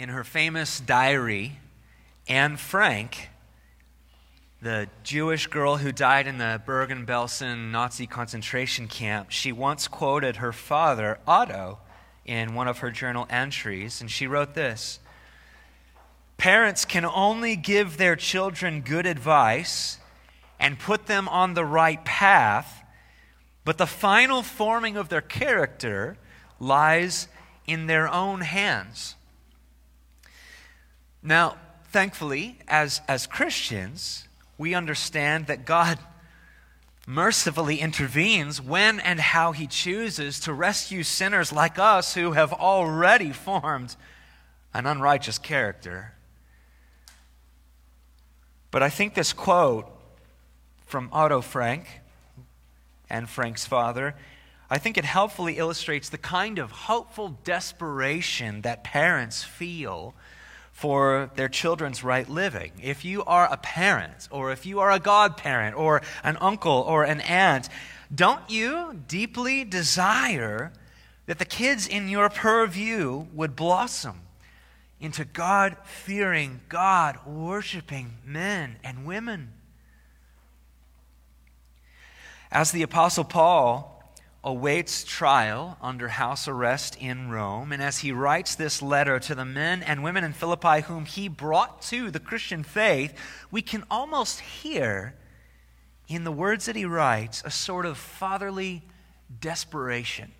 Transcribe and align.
in 0.00 0.08
her 0.08 0.24
famous 0.24 0.80
diary, 0.80 1.58
Anne 2.26 2.56
Frank, 2.56 3.28
the 4.62 4.88
Jewish 5.04 5.46
girl 5.46 5.76
who 5.76 5.92
died 5.92 6.26
in 6.26 6.38
the 6.38 6.62
Bergen 6.64 7.04
Belsen 7.04 7.70
Nazi 7.70 8.06
concentration 8.06 8.88
camp, 8.88 9.30
she 9.30 9.52
once 9.52 9.88
quoted 9.88 10.36
her 10.36 10.54
father, 10.54 11.18
Otto, 11.26 11.80
in 12.24 12.54
one 12.54 12.66
of 12.66 12.78
her 12.78 12.90
journal 12.90 13.26
entries, 13.28 14.00
and 14.00 14.10
she 14.10 14.26
wrote 14.26 14.54
this 14.54 15.00
Parents 16.38 16.86
can 16.86 17.04
only 17.04 17.54
give 17.54 17.98
their 17.98 18.16
children 18.16 18.80
good 18.80 19.04
advice 19.04 19.98
and 20.58 20.78
put 20.78 21.08
them 21.08 21.28
on 21.28 21.52
the 21.52 21.66
right 21.66 22.02
path, 22.06 22.82
but 23.66 23.76
the 23.76 23.86
final 23.86 24.42
forming 24.42 24.96
of 24.96 25.10
their 25.10 25.20
character 25.20 26.16
lies 26.58 27.28
in 27.66 27.86
their 27.86 28.08
own 28.08 28.40
hands. 28.40 29.16
Now, 31.22 31.56
thankfully, 31.90 32.58
as, 32.66 33.00
as 33.08 33.26
Christians, 33.26 34.26
we 34.56 34.74
understand 34.74 35.46
that 35.46 35.64
God 35.64 35.98
mercifully 37.06 37.80
intervenes 37.80 38.60
when 38.60 39.00
and 39.00 39.18
how 39.18 39.52
he 39.52 39.66
chooses 39.66 40.38
to 40.40 40.52
rescue 40.52 41.02
sinners 41.02 41.52
like 41.52 41.78
us 41.78 42.14
who 42.14 42.32
have 42.32 42.52
already 42.52 43.32
formed 43.32 43.96
an 44.72 44.86
unrighteous 44.86 45.38
character. 45.38 46.14
But 48.70 48.82
I 48.82 48.90
think 48.90 49.14
this 49.14 49.32
quote 49.32 49.90
from 50.86 51.08
Otto 51.12 51.40
Frank 51.40 51.86
Anne 53.10 53.26
Frank's 53.26 53.66
father, 53.66 54.14
I 54.70 54.78
think 54.78 54.96
it 54.96 55.04
helpfully 55.04 55.58
illustrates 55.58 56.08
the 56.08 56.18
kind 56.18 56.60
of 56.60 56.70
hopeful 56.70 57.36
desperation 57.42 58.60
that 58.60 58.84
parents 58.84 59.42
feel 59.42 60.14
for 60.80 61.30
their 61.34 61.50
children's 61.50 62.02
right 62.02 62.26
living. 62.26 62.72
If 62.82 63.04
you 63.04 63.22
are 63.24 63.46
a 63.52 63.58
parent, 63.58 64.26
or 64.30 64.50
if 64.50 64.64
you 64.64 64.80
are 64.80 64.90
a 64.90 64.98
godparent, 64.98 65.76
or 65.76 66.00
an 66.24 66.38
uncle, 66.40 66.72
or 66.72 67.04
an 67.04 67.20
aunt, 67.20 67.68
don't 68.12 68.48
you 68.48 68.98
deeply 69.06 69.62
desire 69.62 70.72
that 71.26 71.38
the 71.38 71.44
kids 71.44 71.86
in 71.86 72.08
your 72.08 72.30
purview 72.30 73.26
would 73.34 73.54
blossom 73.54 74.22
into 74.98 75.26
God 75.26 75.76
fearing, 75.84 76.62
God 76.70 77.26
worshiping 77.26 78.14
men 78.24 78.76
and 78.82 79.04
women? 79.04 79.52
As 82.50 82.72
the 82.72 82.82
Apostle 82.82 83.24
Paul 83.24 83.99
awaits 84.42 85.04
trial 85.04 85.76
under 85.82 86.08
house 86.08 86.48
arrest 86.48 86.96
in 86.98 87.30
Rome. 87.30 87.72
And 87.72 87.82
as 87.82 87.98
he 87.98 88.12
writes 88.12 88.54
this 88.54 88.80
letter 88.80 89.18
to 89.20 89.34
the 89.34 89.44
men 89.44 89.82
and 89.82 90.02
women 90.02 90.24
in 90.24 90.32
Philippi 90.32 90.80
whom 90.82 91.04
he 91.04 91.28
brought 91.28 91.82
to 91.82 92.10
the 92.10 92.20
Christian 92.20 92.62
faith, 92.62 93.12
we 93.50 93.60
can 93.60 93.84
almost 93.90 94.40
hear 94.40 95.14
in 96.08 96.24
the 96.24 96.32
words 96.32 96.66
that 96.66 96.76
he 96.76 96.86
writes 96.86 97.42
a 97.44 97.50
sort 97.50 97.84
of 97.84 97.98
fatherly 97.98 98.82
desperation. 99.40 100.32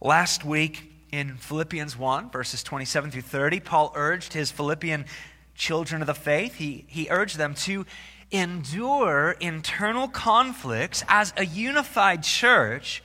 Last 0.00 0.44
week 0.44 0.92
in 1.10 1.36
Philippians 1.36 1.96
1, 1.96 2.30
verses 2.30 2.62
27 2.62 3.12
through 3.12 3.22
30, 3.22 3.60
Paul 3.60 3.92
urged 3.94 4.32
his 4.32 4.50
Philippian 4.50 5.06
children 5.54 6.02
of 6.02 6.06
the 6.06 6.14
faith, 6.14 6.54
he, 6.54 6.84
he 6.88 7.08
urged 7.10 7.36
them 7.36 7.54
to 7.54 7.84
endure 8.30 9.36
internal 9.40 10.08
conflicts 10.08 11.02
as 11.08 11.32
a 11.36 11.46
unified 11.46 12.22
church 12.22 13.02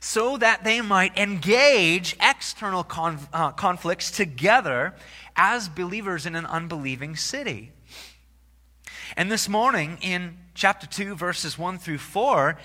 so 0.00 0.36
that 0.36 0.64
they 0.64 0.80
might 0.80 1.16
engage 1.16 2.16
external 2.20 2.82
conf- 2.82 3.28
uh, 3.32 3.52
conflicts 3.52 4.10
together 4.10 4.94
as 5.36 5.68
believers 5.68 6.26
in 6.26 6.34
an 6.34 6.46
unbelieving 6.46 7.14
city. 7.16 7.70
And 9.16 9.30
this 9.30 9.48
morning, 9.48 9.98
in 10.00 10.38
chapter 10.54 10.86
2, 10.86 11.14
verses 11.14 11.58
1 11.58 11.78
through 11.78 11.98
4, 11.98 12.58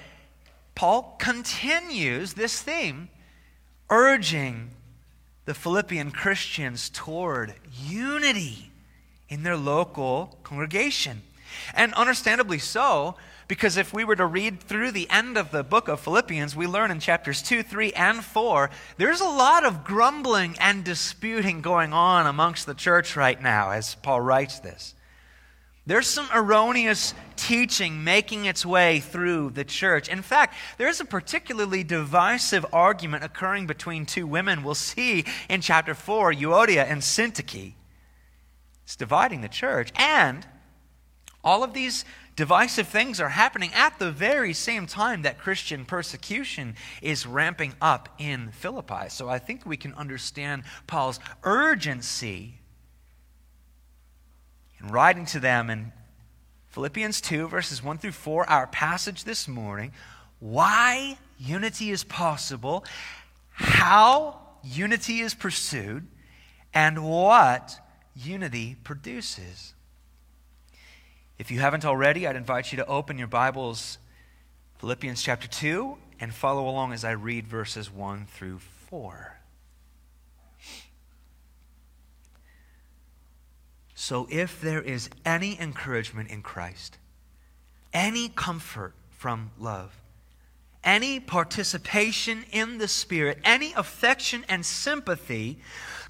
Paul 0.75 1.16
continues 1.19 2.34
this 2.34 2.62
theme, 2.62 3.09
urging 3.90 4.72
the 5.46 5.53
Philippian 5.53 6.12
Christians 6.12 6.90
toward 6.90 7.53
unity 7.72 8.72
in 9.29 9.44
their 9.44 9.57
local 9.57 10.38
congregation. 10.44 11.22
And 11.73 11.94
understandably 11.94 12.59
so, 12.59 13.16
because 13.47 13.78
if 13.78 13.94
we 13.94 14.03
were 14.03 14.16
to 14.16 14.25
read 14.25 14.59
through 14.59 14.91
the 14.91 15.09
end 15.09 15.38
of 15.38 15.51
the 15.51 15.63
book 15.63 15.88
of 15.88 16.01
Philippians, 16.01 16.56
we 16.56 16.68
learn 16.68 16.91
in 16.91 17.00
chapters 17.00 17.41
2, 17.41 17.63
3, 17.63 17.94
and 17.94 18.23
4, 18.23 18.69
there's 18.97 19.22
a 19.22 19.25
lot 19.25 19.66
of 19.66 19.84
grumbling 19.84 20.56
and 20.59 20.84
disputing 20.84 21.62
going 21.62 21.94
on 21.94 22.25
amongst 22.28 22.66
the 22.66 22.73
church 22.73 23.16
right 23.16 23.41
now 23.41 23.72
as 23.72 23.96
Paul 23.96 24.22
writes 24.22 24.59
this. 24.59 24.96
There's 25.85 26.07
some 26.07 26.28
erroneous 26.35 27.13
teaching 27.38 28.03
making 28.03 28.44
its 28.44 28.66
way 28.66 29.00
through 29.00 29.51
the 29.51 29.63
church. 29.63 30.09
In 30.09 30.22
fact, 30.22 30.53
there's 30.78 31.00
a 31.00 31.06
particularly 31.06 31.85
divisive 31.85 32.66
argument 32.73 33.23
occurring 33.23 33.67
between 33.67 34.06
two 34.06 34.28
women 34.28 34.63
we'll 34.63 34.75
see 34.75 35.23
in 35.47 35.62
chapter 35.62 35.94
4, 35.94 36.34
Euodia 36.34 36.84
and 36.84 37.01
Syntyche. 37.01 37.72
It's 38.84 38.97
dividing 38.97 39.40
the 39.40 39.47
church. 39.47 39.94
And 39.96 40.46
all 41.47 41.63
of 41.63 41.72
these 41.72 42.03
divisive 42.35 42.90
things 42.90 43.22
are 43.22 43.30
happening 43.30 43.72
at 43.74 43.97
the 44.00 44.12
very 44.12 44.52
same 44.52 44.85
time 44.85 45.22
that 45.22 45.40
Christian 45.40 45.85
persecution 45.85 46.75
is 47.02 47.25
ramping 47.25 47.74
up 47.81 48.09
in 48.19 48.52
Philippi. 48.52 49.08
So 49.08 49.30
I 49.30 49.40
think 49.40 49.66
we 49.66 49.78
can 49.78 49.94
understand 49.94 50.63
Paul's 50.88 51.22
urgency 51.44 52.56
in 54.81 54.90
writing 54.90 55.25
to 55.28 55.40
them 55.40 55.69
in 55.69 55.94
Philippians 56.68 57.22
2, 57.22 57.47
verses 57.47 57.81
1 57.81 57.97
through 57.97 58.12
4, 58.12 58.50
our 58.50 58.68
passage 58.68 59.24
this 59.24 59.47
morning, 59.47 59.94
why 60.40 61.18
unity 61.40 61.91
is 61.91 62.03
possible, 62.03 62.84
how 63.52 64.41
unity 64.66 65.22
is 65.22 65.34
pursued, 65.34 66.08
and 66.74 67.06
what 67.06 67.79
unity 68.14 68.75
produces. 68.84 69.74
If 71.39 71.51
you 71.51 71.59
haven't 71.59 71.85
already, 71.85 72.25
I'd 72.25 72.35
invite 72.35 72.71
you 72.71 72.77
to 72.77 72.85
open 72.87 73.19
your 73.19 73.27
Bibles, 73.27 73.99
Philippians 74.79 75.21
chapter 75.21 75.47
2, 75.47 75.95
and 76.19 76.33
follow 76.33 76.67
along 76.67 76.93
as 76.93 77.05
I 77.05 77.11
read 77.11 77.47
verses 77.47 77.93
1 77.93 78.25
through 78.25 78.57
4. 78.57 79.37
So, 83.93 84.27
if 84.31 84.59
there 84.61 84.81
is 84.81 85.11
any 85.25 85.59
encouragement 85.59 86.31
in 86.31 86.41
Christ, 86.41 86.97
any 87.93 88.29
comfort 88.29 88.95
from 89.11 89.51
love, 89.59 89.93
any 90.83 91.19
participation 91.19 92.45
in 92.51 92.79
the 92.79 92.87
Spirit, 92.87 93.39
any 93.43 93.73
affection 93.73 94.43
and 94.49 94.65
sympathy, 94.65 95.59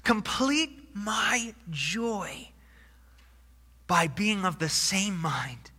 complete 0.04 0.88
my 0.94 1.54
joy 1.70 2.48
by 3.88 4.06
being 4.06 4.44
of 4.44 4.60
the 4.60 4.68
same 4.68 5.18
mind, 5.18 5.72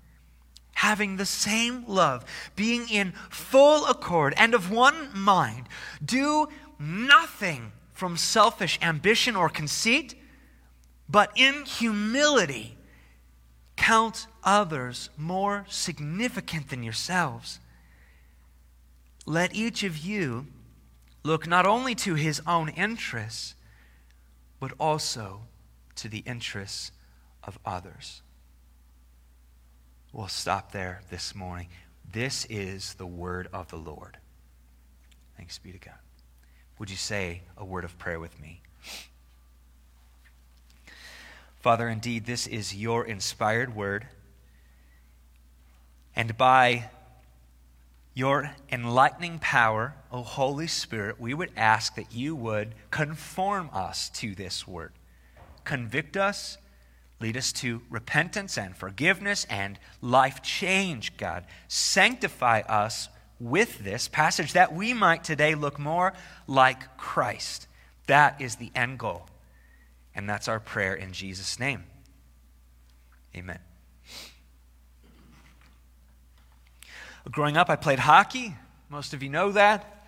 having 0.73 1.15
the 1.15 1.25
same 1.25 1.85
love, 1.87 2.25
being 2.57 2.89
in 2.89 3.13
full 3.29 3.85
accord 3.85 4.33
and 4.35 4.53
of 4.53 4.69
one 4.69 5.17
mind. 5.17 5.69
Do 6.03 6.49
nothing 6.77 7.71
from 7.93 8.17
selfish 8.17 8.79
ambition 8.81 9.35
or 9.35 9.47
conceit, 9.47 10.15
but 11.07 11.31
in 11.35 11.63
humility 11.65 12.77
count 13.77 14.27
others 14.43 15.09
more 15.15 15.65
significant 15.69 16.69
than 16.69 16.83
yourselves. 16.83 17.59
Let 19.25 19.53
each 19.53 19.83
of 19.83 19.97
you 19.97 20.47
look 21.23 21.45
not 21.45 21.65
only 21.65 21.93
to 21.95 22.15
his 22.15 22.41
own 22.47 22.69
interests, 22.69 23.53
but 24.59 24.71
also 24.79 25.41
to 25.95 26.09
the 26.09 26.19
interests 26.19 26.91
of 27.49 27.57
others. 27.65 28.21
We'll 30.13 30.27
stop 30.27 30.71
there 30.71 31.01
this 31.09 31.33
morning. 31.33 31.67
This 32.11 32.45
is 32.45 32.93
the 32.93 33.07
word 33.07 33.49
of 33.51 33.69
the 33.69 33.77
Lord. 33.77 34.17
Thanks 35.35 35.57
be 35.57 35.71
to 35.71 35.79
God. 35.79 35.97
Would 36.77 36.91
you 36.91 36.95
say 36.95 37.41
a 37.57 37.65
word 37.65 37.85
of 37.85 37.97
prayer 37.97 38.19
with 38.19 38.39
me? 38.39 38.61
Father, 41.59 41.89
indeed, 41.89 42.25
this 42.25 42.45
is 42.45 42.75
your 42.75 43.03
inspired 43.03 43.75
word. 43.75 44.05
And 46.15 46.37
by 46.37 46.91
your 48.13 48.51
enlightening 48.71 49.39
power, 49.39 49.95
O 50.11 50.21
Holy 50.21 50.67
Spirit, 50.67 51.19
we 51.19 51.33
would 51.33 51.51
ask 51.57 51.95
that 51.95 52.13
you 52.13 52.35
would 52.35 52.75
conform 52.91 53.71
us 53.73 54.09
to 54.11 54.35
this 54.35 54.67
word. 54.67 54.93
Convict 55.63 56.15
us 56.15 56.59
Lead 57.19 57.35
us 57.35 57.51
to 57.51 57.81
repentance 57.89 58.57
and 58.57 58.75
forgiveness 58.75 59.45
and 59.49 59.77
life 60.01 60.41
change, 60.41 61.17
God. 61.17 61.45
Sanctify 61.67 62.61
us 62.61 63.09
with 63.39 63.79
this 63.79 64.07
passage 64.07 64.53
that 64.53 64.73
we 64.73 64.93
might 64.93 65.23
today 65.23 65.55
look 65.55 65.79
more 65.79 66.13
like 66.47 66.97
Christ. 66.97 67.67
That 68.07 68.39
is 68.39 68.55
the 68.55 68.71
end 68.73 68.99
goal. 68.99 69.27
And 70.15 70.29
that's 70.29 70.47
our 70.47 70.59
prayer 70.59 70.95
in 70.95 71.13
Jesus' 71.13 71.59
name. 71.59 71.83
Amen. 73.35 73.59
Growing 77.29 77.57
up, 77.57 77.69
I 77.69 77.75
played 77.75 77.99
hockey. 77.99 78.55
Most 78.89 79.13
of 79.13 79.21
you 79.21 79.29
know 79.29 79.51
that. 79.51 79.98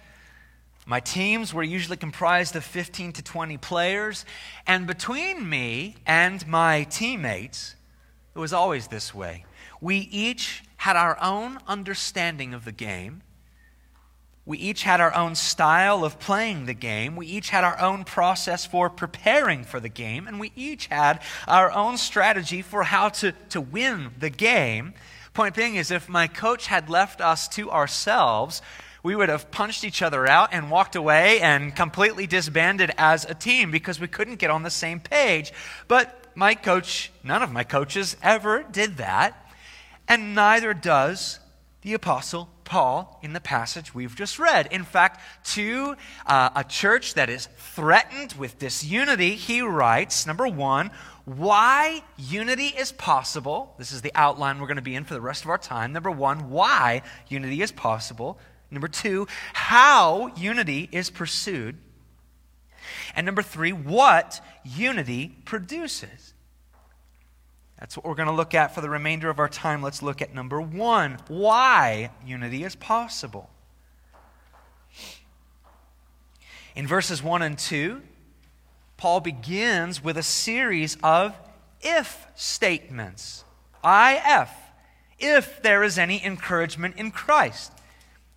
My 0.85 0.99
teams 0.99 1.53
were 1.53 1.63
usually 1.63 1.97
comprised 1.97 2.55
of 2.55 2.63
15 2.63 3.13
to 3.13 3.23
20 3.23 3.57
players. 3.57 4.25
And 4.65 4.87
between 4.87 5.47
me 5.47 5.95
and 6.05 6.45
my 6.47 6.83
teammates, 6.83 7.75
it 8.35 8.39
was 8.39 8.53
always 8.53 8.87
this 8.87 9.13
way. 9.13 9.45
We 9.79 9.97
each 9.97 10.63
had 10.77 10.95
our 10.95 11.17
own 11.21 11.59
understanding 11.67 12.53
of 12.53 12.65
the 12.65 12.71
game. 12.71 13.21
We 14.43 14.57
each 14.57 14.81
had 14.81 14.99
our 14.99 15.13
own 15.13 15.35
style 15.35 16.03
of 16.03 16.19
playing 16.19 16.65
the 16.65 16.73
game. 16.73 17.15
We 17.15 17.27
each 17.27 17.51
had 17.51 17.63
our 17.63 17.79
own 17.79 18.03
process 18.03 18.65
for 18.65 18.89
preparing 18.89 19.63
for 19.63 19.79
the 19.79 19.89
game. 19.89 20.27
And 20.27 20.39
we 20.39 20.51
each 20.55 20.87
had 20.87 21.21
our 21.47 21.71
own 21.71 21.97
strategy 21.97 22.63
for 22.63 22.83
how 22.83 23.09
to, 23.09 23.33
to 23.49 23.61
win 23.61 24.11
the 24.17 24.31
game. 24.31 24.95
Point 25.33 25.55
being 25.55 25.75
is, 25.75 25.91
if 25.91 26.09
my 26.09 26.27
coach 26.27 26.67
had 26.67 26.89
left 26.89 27.21
us 27.21 27.47
to 27.49 27.69
ourselves, 27.69 28.63
we 29.03 29.15
would 29.15 29.29
have 29.29 29.51
punched 29.51 29.83
each 29.83 30.01
other 30.01 30.27
out 30.27 30.53
and 30.53 30.71
walked 30.71 30.95
away 30.95 31.39
and 31.39 31.75
completely 31.75 32.27
disbanded 32.27 32.91
as 32.97 33.25
a 33.25 33.33
team 33.33 33.71
because 33.71 33.99
we 33.99 34.07
couldn't 34.07 34.39
get 34.39 34.49
on 34.49 34.63
the 34.63 34.69
same 34.69 34.99
page. 34.99 35.51
But 35.87 36.31
my 36.35 36.55
coach, 36.55 37.11
none 37.23 37.41
of 37.41 37.51
my 37.51 37.63
coaches 37.63 38.15
ever 38.21 38.63
did 38.63 38.97
that, 38.97 39.53
and 40.07 40.35
neither 40.35 40.73
does 40.73 41.39
the 41.81 41.93
Apostle 41.93 42.47
Paul 42.63 43.19
in 43.23 43.33
the 43.33 43.41
passage 43.41 43.93
we've 43.93 44.15
just 44.15 44.39
read. 44.39 44.67
In 44.71 44.83
fact, 44.83 45.19
to 45.55 45.95
uh, 46.25 46.49
a 46.55 46.63
church 46.63 47.15
that 47.15 47.29
is 47.29 47.47
threatened 47.57 48.33
with 48.33 48.59
disunity, 48.59 49.35
he 49.35 49.61
writes 49.61 50.27
number 50.27 50.47
one, 50.47 50.91
why 51.25 52.03
unity 52.17 52.67
is 52.67 52.91
possible. 52.91 53.75
This 53.77 53.91
is 53.91 54.01
the 54.01 54.11
outline 54.15 54.59
we're 54.59 54.67
going 54.67 54.77
to 54.77 54.81
be 54.81 54.95
in 54.95 55.03
for 55.03 55.13
the 55.13 55.21
rest 55.21 55.43
of 55.43 55.49
our 55.49 55.57
time. 55.57 55.93
Number 55.93 56.11
one, 56.11 56.49
why 56.49 57.01
unity 57.27 57.61
is 57.61 57.71
possible. 57.71 58.39
Number 58.71 58.87
two, 58.87 59.27
how 59.53 60.31
unity 60.37 60.87
is 60.91 61.09
pursued. 61.09 61.77
And 63.15 63.25
number 63.25 63.41
three, 63.41 63.73
what 63.73 64.41
unity 64.63 65.35
produces. 65.43 66.33
That's 67.77 67.97
what 67.97 68.05
we're 68.05 68.15
going 68.15 68.29
to 68.29 68.33
look 68.33 68.53
at 68.53 68.73
for 68.73 68.81
the 68.81 68.89
remainder 68.89 69.29
of 69.29 69.39
our 69.39 69.49
time. 69.49 69.81
Let's 69.81 70.01
look 70.01 70.21
at 70.21 70.33
number 70.33 70.61
one 70.61 71.17
why 71.27 72.11
unity 72.25 72.63
is 72.63 72.75
possible. 72.75 73.49
In 76.73 76.87
verses 76.87 77.21
1 77.21 77.41
and 77.41 77.57
2, 77.57 78.01
Paul 78.95 79.19
begins 79.19 80.01
with 80.01 80.15
a 80.15 80.23
series 80.23 80.95
of 81.03 81.35
if 81.81 82.25
statements. 82.35 83.43
IF. 83.83 84.49
If 85.19 85.61
there 85.61 85.83
is 85.83 85.97
any 85.97 86.23
encouragement 86.23 86.95
in 86.95 87.11
Christ 87.11 87.73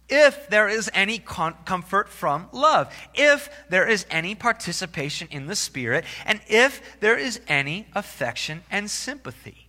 if 0.08 0.48
there 0.48 0.68
is 0.68 0.90
any 0.92 1.18
comfort 1.18 2.08
from 2.08 2.48
love, 2.52 2.94
if 3.14 3.48
there 3.70 3.88
is 3.88 4.06
any 4.10 4.34
participation 4.34 5.28
in 5.30 5.46
the 5.46 5.56
Spirit, 5.56 6.04
and 6.26 6.40
if 6.48 7.00
there 7.00 7.16
is 7.16 7.40
any 7.48 7.86
affection 7.94 8.62
and 8.70 8.90
sympathy. 8.90 9.68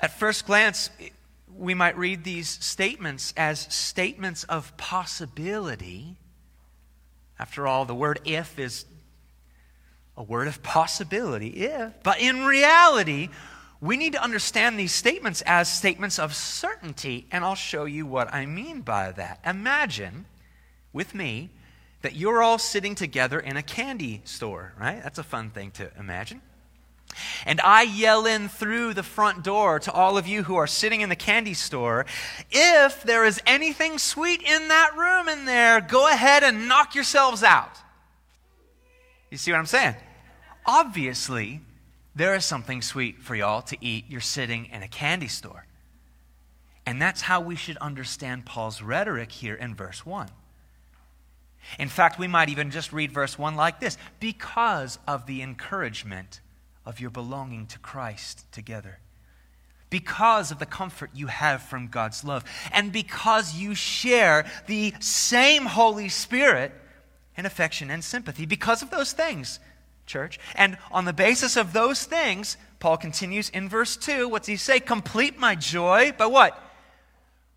At 0.00 0.18
first 0.18 0.46
glance, 0.46 0.90
we 1.56 1.74
might 1.74 1.96
read 1.96 2.24
these 2.24 2.48
statements 2.48 3.32
as 3.36 3.60
statements 3.72 4.44
of 4.44 4.76
possibility. 4.76 6.16
After 7.38 7.66
all, 7.66 7.84
the 7.84 7.94
word 7.94 8.20
if 8.24 8.58
is 8.58 8.84
a 10.16 10.22
word 10.22 10.48
of 10.48 10.62
possibility, 10.62 11.48
if. 11.48 12.02
But 12.02 12.20
in 12.20 12.44
reality, 12.44 13.28
we 13.80 13.96
need 13.96 14.12
to 14.14 14.22
understand 14.22 14.78
these 14.78 14.92
statements 14.92 15.42
as 15.42 15.70
statements 15.70 16.18
of 16.18 16.34
certainty, 16.34 17.26
and 17.30 17.44
I'll 17.44 17.54
show 17.54 17.84
you 17.84 18.06
what 18.06 18.32
I 18.34 18.44
mean 18.44 18.80
by 18.80 19.12
that. 19.12 19.40
Imagine 19.44 20.26
with 20.92 21.14
me 21.14 21.50
that 22.02 22.16
you're 22.16 22.42
all 22.42 22.58
sitting 22.58 22.94
together 22.94 23.38
in 23.38 23.56
a 23.56 23.62
candy 23.62 24.20
store, 24.24 24.72
right? 24.78 25.00
That's 25.02 25.18
a 25.18 25.24
fun 25.24 25.50
thing 25.50 25.70
to 25.72 25.90
imagine. 25.98 26.42
And 27.46 27.60
I 27.62 27.82
yell 27.82 28.26
in 28.26 28.48
through 28.48 28.94
the 28.94 29.02
front 29.02 29.42
door 29.42 29.78
to 29.80 29.92
all 29.92 30.18
of 30.18 30.26
you 30.26 30.42
who 30.42 30.56
are 30.56 30.66
sitting 30.66 31.00
in 31.00 31.08
the 31.08 31.16
candy 31.16 31.54
store 31.54 32.04
if 32.50 33.02
there 33.02 33.24
is 33.24 33.40
anything 33.46 33.98
sweet 33.98 34.42
in 34.42 34.68
that 34.68 34.96
room 34.96 35.28
in 35.28 35.44
there, 35.44 35.80
go 35.80 36.08
ahead 36.08 36.42
and 36.42 36.68
knock 36.68 36.94
yourselves 36.94 37.42
out. 37.42 37.78
You 39.30 39.38
see 39.38 39.52
what 39.52 39.58
I'm 39.58 39.66
saying? 39.66 39.96
Obviously, 40.66 41.60
there 42.18 42.34
is 42.34 42.44
something 42.44 42.82
sweet 42.82 43.22
for 43.22 43.34
y'all 43.34 43.62
to 43.62 43.76
eat. 43.80 44.04
You're 44.08 44.20
sitting 44.20 44.66
in 44.66 44.82
a 44.82 44.88
candy 44.88 45.28
store. 45.28 45.66
And 46.84 47.00
that's 47.00 47.22
how 47.22 47.40
we 47.40 47.54
should 47.54 47.76
understand 47.78 48.46
Paul's 48.46 48.82
rhetoric 48.82 49.30
here 49.30 49.54
in 49.54 49.74
verse 49.74 50.06
1. 50.06 50.28
In 51.78 51.88
fact, 51.88 52.18
we 52.18 52.26
might 52.26 52.48
even 52.48 52.70
just 52.70 52.92
read 52.92 53.12
verse 53.12 53.38
1 53.38 53.56
like 53.56 53.78
this 53.78 53.98
because 54.20 54.98
of 55.06 55.26
the 55.26 55.42
encouragement 55.42 56.40
of 56.86 56.98
your 56.98 57.10
belonging 57.10 57.66
to 57.66 57.78
Christ 57.78 58.50
together. 58.52 59.00
Because 59.90 60.50
of 60.50 60.58
the 60.58 60.66
comfort 60.66 61.10
you 61.14 61.26
have 61.26 61.62
from 61.62 61.88
God's 61.88 62.24
love. 62.24 62.44
And 62.72 62.92
because 62.92 63.54
you 63.54 63.74
share 63.74 64.46
the 64.66 64.94
same 65.00 65.66
Holy 65.66 66.08
Spirit 66.08 66.72
in 67.36 67.46
affection 67.46 67.90
and 67.90 68.02
sympathy. 68.02 68.46
Because 68.46 68.82
of 68.82 68.90
those 68.90 69.12
things, 69.12 69.60
church. 70.08 70.40
And 70.56 70.76
on 70.90 71.04
the 71.04 71.12
basis 71.12 71.56
of 71.56 71.72
those 71.72 72.04
things, 72.04 72.56
Paul 72.80 72.96
continues 72.96 73.48
in 73.50 73.68
verse 73.68 73.96
2. 73.96 74.28
What's 74.28 74.48
he 74.48 74.56
say? 74.56 74.80
Complete 74.80 75.38
my 75.38 75.54
joy 75.54 76.12
by 76.18 76.26
what? 76.26 76.60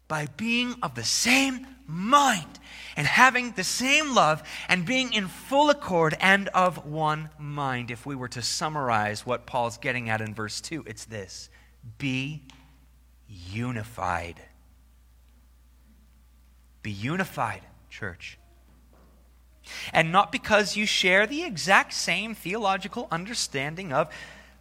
By 0.07 0.27
being 0.37 0.75
of 0.83 0.93
the 0.93 1.03
same 1.03 1.65
mind 1.87 2.59
and 2.95 3.07
having 3.07 3.51
the 3.51 3.63
same 3.63 4.13
love 4.13 4.43
and 4.67 4.85
being 4.85 5.13
in 5.13 5.27
full 5.27 5.69
accord 5.69 6.15
and 6.19 6.47
of 6.49 6.85
one 6.85 7.29
mind. 7.39 7.91
If 7.91 8.05
we 8.05 8.15
were 8.15 8.27
to 8.29 8.41
summarize 8.41 9.25
what 9.25 9.45
Paul's 9.45 9.77
getting 9.77 10.09
at 10.09 10.21
in 10.21 10.33
verse 10.33 10.61
2, 10.61 10.83
it's 10.87 11.05
this 11.05 11.49
be 11.97 12.43
unified. 13.27 14.41
Be 16.83 16.91
unified, 16.91 17.61
church. 17.89 18.37
And 19.93 20.11
not 20.11 20.31
because 20.31 20.75
you 20.75 20.85
share 20.85 21.27
the 21.27 21.43
exact 21.43 21.93
same 21.93 22.35
theological 22.35 23.07
understanding 23.11 23.91
of 23.91 24.09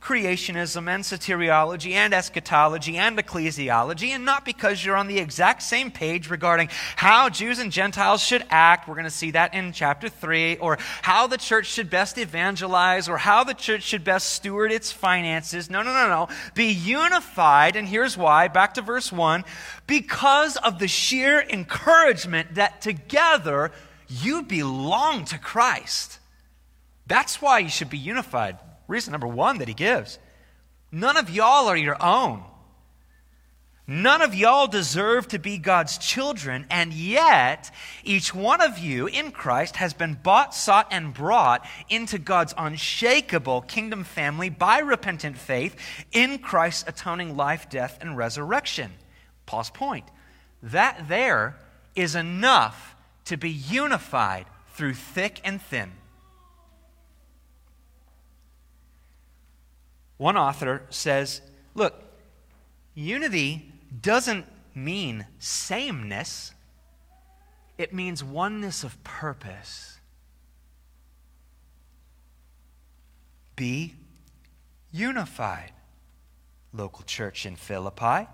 creationism 0.01 0.89
and 0.89 1.05
soteriology 1.05 1.93
and 1.93 2.15
eschatology 2.15 2.97
and 2.97 3.19
ecclesiology, 3.19 4.09
and 4.09 4.25
not 4.25 4.45
because 4.45 4.85
you're 4.85 4.97
on 4.97 5.09
the 5.09 5.19
exact 5.19 5.63
same 5.63 5.91
page 5.91 6.31
regarding 6.31 6.71
how 6.97 7.29
Jews 7.29 7.59
and 7.59 7.71
Gentiles 7.71 8.23
should 8.23 8.45
act. 8.49 8.89
We're 8.89 8.95
going 8.95 9.05
to 9.05 9.11
see 9.11 9.33
that 9.33 9.53
in 9.55 9.73
chapter 9.73 10.09
3, 10.09 10.57
or 10.57 10.79
how 11.03 11.27
the 11.27 11.37
church 11.37 11.67
should 11.67 11.91
best 11.91 12.17
evangelize, 12.17 13.09
or 13.09 13.19
how 13.19 13.45
the 13.45 13.55
church 13.55 13.83
should 13.83 14.03
best 14.03 14.31
steward 14.31 14.73
its 14.73 14.91
finances. 14.91 15.69
No, 15.69 15.83
no, 15.83 15.93
no, 15.93 16.09
no. 16.09 16.29
Be 16.55 16.73
unified, 16.73 17.77
and 17.77 17.87
here's 17.87 18.17
why. 18.17 18.49
Back 18.49 18.75
to 18.75 18.83
verse 18.83 19.13
1 19.13 19.45
because 19.87 20.57
of 20.57 20.79
the 20.79 20.89
sheer 20.89 21.43
encouragement 21.43 22.55
that 22.55 22.81
together 22.81 23.71
you 24.11 24.43
belong 24.43 25.25
to 25.27 25.39
Christ. 25.39 26.19
That's 27.07 27.41
why 27.41 27.61
you 27.61 27.69
should 27.69 27.91
be 27.91 27.99
unified. 27.99 28.59
Reason 28.89 29.13
number 29.13 29.27
one 29.27 29.59
that 29.59 29.69
he 29.69 29.75
gives 29.75 30.19
none 30.93 31.17
of 31.17 31.31
y'all 31.31 31.69
are 31.69 31.77
your 31.77 32.03
own. 32.03 32.45
None 33.87 34.23
of 34.23 34.37
y'all 34.37 34.69
deserve 34.69 35.27
to 35.29 35.41
be 35.41 35.59
God's 35.59 35.99
children, 35.99 36.65
and 36.71 36.93
yet 36.93 37.75
each 38.05 38.33
one 38.33 38.61
of 38.61 38.79
you 38.79 39.09
in 39.09 39.33
Christ 39.33 39.75
has 39.77 39.95
been 39.95 40.15
bought, 40.15 40.55
sought, 40.55 40.87
and 40.93 41.13
brought 41.13 41.67
into 41.89 42.17
God's 42.17 42.55
unshakable 42.57 43.63
kingdom 43.63 44.05
family 44.05 44.49
by 44.49 44.79
repentant 44.79 45.37
faith 45.37 45.75
in 46.13 46.39
Christ's 46.39 46.89
atoning 46.89 47.37
life, 47.37 47.69
death, 47.69 47.99
and 48.01 48.17
resurrection. 48.17 48.93
Paul's 49.45 49.71
point 49.71 50.05
that 50.63 51.09
there 51.09 51.57
is 51.97 52.15
enough 52.15 52.95
to 53.25 53.37
be 53.37 53.51
unified 53.51 54.47
through 54.75 54.95
thick 54.95 55.41
and 55.45 55.61
thin. 55.61 55.93
One 60.17 60.37
author 60.37 60.83
says, 60.91 61.41
look, 61.75 62.03
unity 62.95 63.73
doesn't 64.03 64.47
mean 64.75 65.27
sameness, 65.39 66.53
it 67.79 67.95
means 67.95 68.23
oneness 68.23 68.85
of 68.85 69.03
purpose. 69.03 69.99
Be 73.57 73.95
unified. 74.93 75.73
Local 76.73 77.03
church 77.05 77.47
in 77.47 77.57
Philippi, 77.57 78.29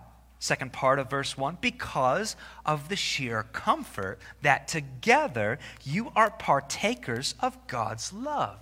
second 0.47 0.73
part 0.73 0.99
of 0.99 1.11
verse 1.11 1.37
1, 1.37 1.59
because 1.61 2.37
of 2.65 2.89
the 2.89 2.97
sheer 2.97 3.43
comfort 3.53 4.19
that 4.43 4.69
together 4.69 5.59
you 5.83 6.13
are 6.15 6.31
partakers 6.31 7.35
of 7.41 7.67
God's 7.67 8.13
love. 8.13 8.59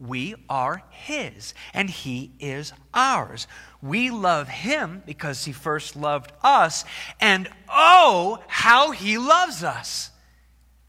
We 0.00 0.34
are 0.48 0.82
His, 0.90 1.54
and 1.72 1.88
He 1.88 2.32
is 2.38 2.72
ours. 2.92 3.46
We 3.82 4.10
love 4.10 4.48
Him 4.48 5.02
because 5.06 5.44
He 5.44 5.52
first 5.52 5.96
loved 5.96 6.32
us, 6.42 6.84
and 7.20 7.48
oh, 7.68 8.42
how 8.46 8.90
He 8.90 9.18
loves 9.18 9.64
us! 9.64 10.10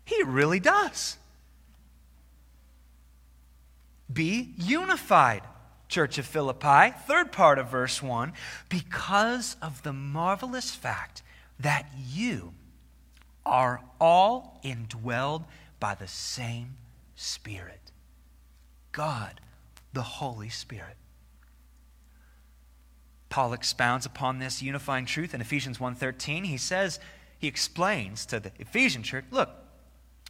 He 0.06 0.24
really 0.24 0.60
does. 0.60 1.18
Be 4.12 4.54
unified, 4.58 5.44
Church 5.90 6.18
of 6.18 6.26
Philippi. 6.26 6.94
Third 7.08 7.32
part 7.32 7.60
of 7.60 7.68
verse 7.68 8.02
1 8.02 8.32
because 8.70 9.56
of 9.62 9.84
the 9.84 9.94
marvelous 9.94 10.74
fact 10.74 11.22
that 11.60 11.88
you 12.08 12.54
are 13.46 13.82
all 14.00 14.62
indwelled 14.64 15.44
by 15.80 15.96
the 15.96 16.08
same 16.08 16.78
Spirit 17.16 17.92
God, 18.92 19.42
the 19.94 20.02
Holy 20.02 20.50
Spirit. 20.50 20.96
Paul 23.30 23.54
expounds 23.54 24.06
upon 24.06 24.40
this 24.40 24.62
unifying 24.62 25.06
truth 25.06 25.34
in 25.34 25.42
Ephesians 25.42 25.78
1:13. 25.78 26.46
He 26.46 26.58
says, 26.58 27.00
he 27.38 27.48
explains 27.48 28.26
to 28.26 28.40
the 28.40 28.52
Ephesian 28.60 29.04
church, 29.04 29.26
look, 29.32 29.50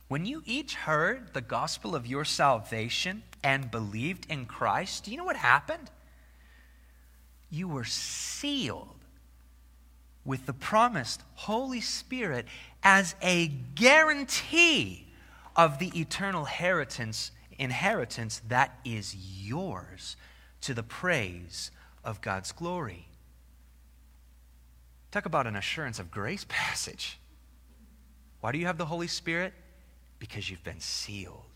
when 0.07 0.25
you 0.25 0.43
each 0.45 0.75
heard 0.75 1.33
the 1.33 1.41
gospel 1.41 1.95
of 1.95 2.05
your 2.05 2.23
salvation 2.23 3.23
and 3.43 3.71
believed 3.71 4.25
in 4.29 4.45
Christ, 4.45 5.05
do 5.05 5.11
you 5.11 5.17
know 5.17 5.25
what 5.25 5.35
happened? 5.35 5.89
You 7.49 7.67
were 7.67 7.85
sealed 7.85 8.95
with 10.25 10.45
the 10.45 10.53
promised 10.53 11.23
Holy 11.35 11.81
Spirit 11.81 12.45
as 12.83 13.15
a 13.21 13.47
guarantee 13.47 15.07
of 15.55 15.79
the 15.79 15.99
eternal 15.99 16.41
inheritance, 16.41 17.31
inheritance 17.57 18.41
that 18.47 18.79
is 18.85 19.15
yours 19.15 20.15
to 20.61 20.73
the 20.73 20.83
praise 20.83 21.71
of 22.03 22.21
God's 22.21 22.51
glory. 22.51 23.07
Talk 25.11 25.25
about 25.25 25.47
an 25.47 25.55
assurance 25.55 25.99
of 25.99 26.11
grace 26.11 26.45
passage. 26.49 27.19
Why 28.41 28.51
do 28.51 28.57
you 28.57 28.67
have 28.67 28.77
the 28.77 28.85
Holy 28.85 29.07
Spirit? 29.07 29.53
Because 30.19 30.49
you've 30.49 30.63
been 30.63 30.79
sealed. 30.79 31.48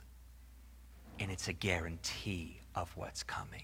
And 1.20 1.32
it's 1.32 1.48
a 1.48 1.54
guarantee 1.54 2.60
of 2.76 2.92
what's 2.96 3.24
coming. 3.24 3.64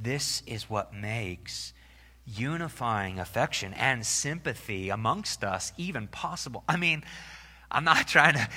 This 0.00 0.42
is 0.46 0.70
what 0.70 0.94
makes 0.94 1.74
unifying 2.26 3.18
affection 3.18 3.74
and 3.74 4.04
sympathy 4.06 4.88
amongst 4.88 5.44
us 5.44 5.72
even 5.76 6.06
possible. 6.06 6.64
I 6.68 6.76
mean, 6.76 7.04
I'm 7.70 7.84
not 7.84 8.08
trying 8.08 8.34
to 8.34 8.48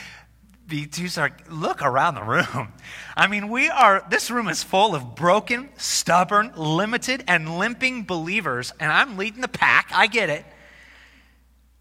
be 0.67 0.85
too 0.85 1.09
sarcastic. 1.09 1.51
Look 1.51 1.81
around 1.81 2.15
the 2.15 2.23
room. 2.23 2.73
I 3.17 3.27
mean, 3.27 3.49
we 3.49 3.69
are, 3.69 4.05
this 4.09 4.31
room 4.31 4.47
is 4.47 4.63
full 4.63 4.95
of 4.95 5.15
broken, 5.15 5.69
stubborn, 5.77 6.53
limited, 6.55 7.23
and 7.27 7.57
limping 7.57 8.03
believers, 8.03 8.73
and 8.79 8.91
I'm 8.91 9.17
leading 9.17 9.41
the 9.41 9.47
pack. 9.47 9.91
I 9.93 10.07
get 10.07 10.29
it. 10.29 10.45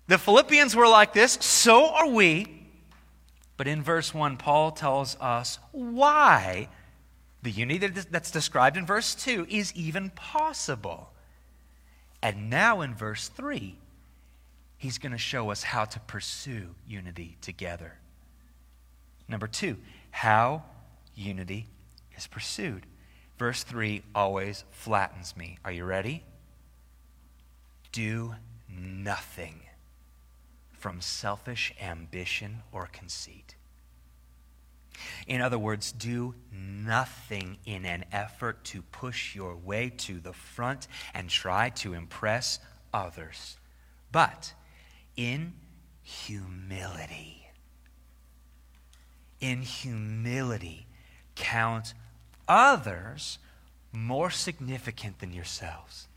The 0.08 0.18
Philippians 0.18 0.74
were 0.74 0.88
like 0.88 1.12
this, 1.12 1.34
so 1.40 1.88
are 1.88 2.08
we. 2.08 2.62
But 3.62 3.69
in 3.69 3.81
verse 3.81 4.12
1, 4.12 4.38
Paul 4.38 4.73
tells 4.73 5.16
us 5.21 5.61
why 5.71 6.69
the 7.45 7.50
unity 7.52 7.87
that's 7.87 8.33
described 8.33 8.76
in 8.76 8.85
verse 8.85 9.14
2 9.14 9.47
is 9.49 9.73
even 9.76 10.11
possible. 10.11 11.12
And 12.21 12.50
now 12.50 12.81
in 12.81 12.92
verse 12.92 13.28
3, 13.28 13.76
he's 14.78 14.99
going 14.99 15.12
to 15.12 15.16
show 15.16 15.52
us 15.52 15.62
how 15.62 15.85
to 15.85 16.00
pursue 16.00 16.75
unity 16.88 17.37
together. 17.40 17.99
Number 19.28 19.47
two, 19.47 19.76
how 20.11 20.64
unity 21.14 21.69
is 22.16 22.26
pursued. 22.26 22.85
Verse 23.38 23.62
3 23.62 24.02
always 24.12 24.64
flattens 24.73 25.37
me. 25.37 25.59
Are 25.64 25.71
you 25.71 25.85
ready? 25.85 26.25
Do 27.92 28.35
nothing 28.69 29.61
from 30.82 31.00
selfish 31.00 31.72
ambition 31.80 32.60
or 32.72 32.88
conceit. 32.88 33.54
In 35.28 35.40
other 35.40 35.58
words, 35.58 35.92
do 35.92 36.34
nothing 36.52 37.58
in 37.64 37.86
an 37.86 38.04
effort 38.10 38.64
to 38.64 38.82
push 38.82 39.36
your 39.36 39.54
way 39.54 39.90
to 39.98 40.18
the 40.18 40.32
front 40.32 40.88
and 41.14 41.30
try 41.30 41.70
to 41.70 41.94
impress 41.94 42.58
others, 42.92 43.58
but 44.10 44.54
in 45.16 45.52
humility. 46.02 47.46
In 49.38 49.62
humility, 49.62 50.88
count 51.36 51.94
others 52.48 53.38
more 53.92 54.30
significant 54.30 55.20
than 55.20 55.32
yourselves. 55.32 56.08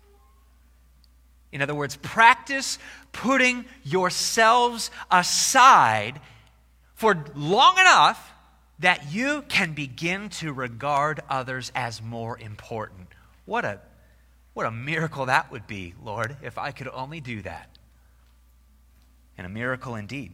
In 1.56 1.62
other 1.62 1.74
words, 1.74 1.96
practice 1.96 2.78
putting 3.14 3.64
yourselves 3.86 4.92
aside 5.10 6.20
for 6.96 7.24
long 7.34 7.78
enough 7.78 8.34
that 8.80 9.14
you 9.14 9.42
can 9.48 9.72
begin 9.72 10.28
to 10.28 10.52
regard 10.52 11.22
others 11.30 11.72
as 11.74 12.02
more 12.02 12.38
important. 12.38 13.08
What 13.46 13.64
a, 13.64 13.80
what 14.54 14.66
a 14.66 14.72
miracle 14.72 15.28
that 15.28 15.50
would 15.50 15.66
be, 15.66 15.94
Lord, 16.04 16.36
if 16.44 16.58
I 16.58 16.72
could 16.72 16.90
only 16.90 17.22
do 17.22 17.42
that. 17.44 17.70
And 19.38 19.48
a 19.48 19.50
miracle 19.50 19.96
indeed. 19.96 20.34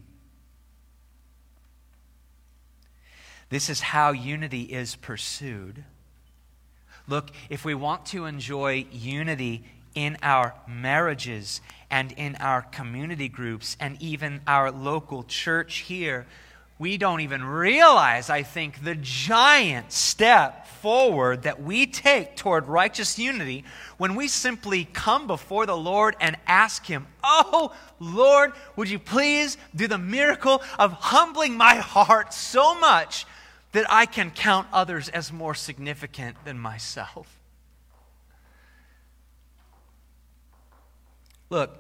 This 3.50 3.70
is 3.70 3.80
how 3.80 4.12
unity 4.12 4.64
is 4.64 4.96
pursued. 4.96 5.84
Look, 7.08 7.30
if 7.52 7.64
we 7.64 7.76
want 7.76 8.08
to 8.08 8.26
enjoy 8.26 8.88
unity 8.92 9.66
in 9.96 10.18
our 10.22 10.54
marriages 10.68 11.62
and 11.90 12.12
in 12.14 12.36
our 12.36 12.62
community 12.62 13.28
groups 13.28 13.76
and 13.80 14.02
even 14.02 14.42
our 14.48 14.72
local 14.72 15.24
church 15.24 15.78
here, 15.80 16.26
we 16.80 16.98
don't 16.98 17.20
even 17.22 17.44
realize, 17.44 18.32
I 18.32 18.42
think, 18.42 18.84
the 18.84 18.96
giant 18.96 19.92
step 19.92 20.66
forward 20.66 21.44
that 21.44 21.62
we 21.62 21.86
take 21.86 22.36
toward 22.36 22.68
righteous 22.68 23.20
unity 23.20 23.64
when 23.98 24.16
we 24.16 24.28
simply 24.28 24.86
come 24.86 25.28
before 25.28 25.68
the 25.68 25.78
Lord 25.78 26.16
and 26.20 26.38
ask 26.48 26.88
Him, 26.88 27.06
Oh, 27.24 27.72
Lord, 28.00 28.54
would 28.76 28.90
you 28.90 28.98
please 28.98 29.58
do 29.76 29.88
the 29.88 30.00
miracle 30.00 30.64
of 30.80 30.94
humbling 30.94 31.56
my 31.56 31.76
heart 31.76 32.34
so 32.34 32.74
much 32.74 33.28
that 33.74 33.86
I 33.88 34.08
can 34.08 34.32
count 34.32 34.68
others 34.74 35.08
as 35.08 35.32
more 35.32 35.54
significant 35.54 36.44
than 36.46 36.58
myself? 36.58 37.41
Look, 41.52 41.78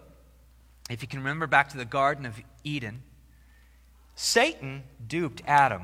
if 0.89 1.01
you 1.01 1.07
can 1.07 1.19
remember 1.19 1.47
back 1.47 1.69
to 1.69 1.77
the 1.77 1.85
Garden 1.85 2.25
of 2.25 2.35
Eden, 2.65 3.03
Satan 4.15 4.83
duped 5.07 5.41
Adam 5.47 5.83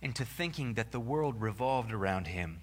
into 0.00 0.24
thinking 0.24 0.72
that 0.74 0.90
the 0.90 0.98
world 0.98 1.42
revolved 1.42 1.92
around 1.92 2.28
him. 2.28 2.60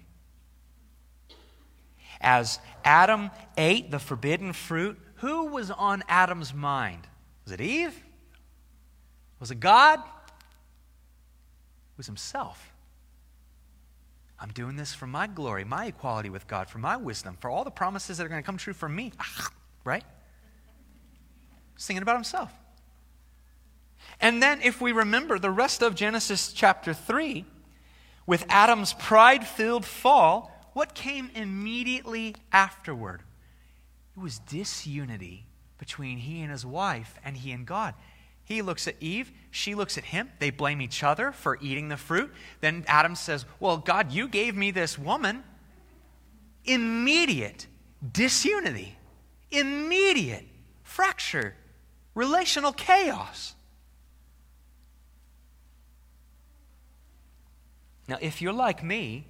As 2.20 2.58
Adam 2.84 3.30
ate 3.56 3.92
the 3.92 4.00
forbidden 4.00 4.52
fruit, 4.52 4.98
who 5.14 5.46
was 5.46 5.70
on 5.70 6.02
Adam's 6.08 6.52
mind? 6.52 7.06
Was 7.44 7.52
it 7.52 7.60
Eve? 7.60 7.94
Was 9.38 9.52
it 9.52 9.60
God? 9.60 10.00
It 10.00 10.04
was 11.96 12.06
himself. 12.06 12.72
I'm 14.40 14.50
doing 14.50 14.74
this 14.74 14.92
for 14.92 15.06
my 15.06 15.28
glory, 15.28 15.62
my 15.64 15.86
equality 15.86 16.30
with 16.30 16.48
God, 16.48 16.68
for 16.68 16.78
my 16.78 16.96
wisdom, 16.96 17.36
for 17.40 17.48
all 17.48 17.62
the 17.62 17.70
promises 17.70 18.18
that 18.18 18.26
are 18.26 18.28
going 18.28 18.42
to 18.42 18.46
come 18.46 18.56
true 18.56 18.74
for 18.74 18.88
me 18.88 19.12
ah, 19.20 19.50
right? 19.90 20.04
He's 21.76 21.86
thinking 21.86 22.02
about 22.02 22.16
himself. 22.16 22.52
And 24.20 24.42
then, 24.42 24.60
if 24.62 24.80
we 24.80 24.92
remember 24.92 25.38
the 25.38 25.50
rest 25.50 25.82
of 25.82 25.94
Genesis 25.94 26.52
chapter 26.52 26.94
3, 26.94 27.44
with 28.26 28.44
Adam's 28.48 28.92
pride 28.92 29.46
filled 29.46 29.84
fall, 29.84 30.70
what 30.72 30.94
came 30.94 31.30
immediately 31.34 32.36
afterward? 32.52 33.22
It 34.16 34.20
was 34.20 34.38
disunity 34.38 35.46
between 35.78 36.18
he 36.18 36.42
and 36.42 36.50
his 36.50 36.64
wife 36.64 37.18
and 37.24 37.36
he 37.36 37.50
and 37.50 37.66
God. 37.66 37.94
He 38.44 38.62
looks 38.62 38.86
at 38.86 38.96
Eve, 39.00 39.32
she 39.50 39.74
looks 39.74 39.96
at 39.96 40.04
him. 40.04 40.30
They 40.38 40.50
blame 40.50 40.80
each 40.80 41.02
other 41.02 41.32
for 41.32 41.58
eating 41.60 41.88
the 41.88 41.96
fruit. 41.96 42.32
Then 42.60 42.84
Adam 42.86 43.14
says, 43.14 43.46
Well, 43.58 43.78
God, 43.78 44.12
you 44.12 44.28
gave 44.28 44.54
me 44.54 44.70
this 44.70 44.98
woman. 44.98 45.42
Immediate 46.64 47.66
disunity 48.12 48.96
immediate 49.50 50.46
fracture, 50.82 51.54
relational 52.14 52.72
chaos. 52.72 53.54
Now, 58.08 58.18
if 58.20 58.42
you're 58.42 58.52
like 58.52 58.82
me 58.84 59.26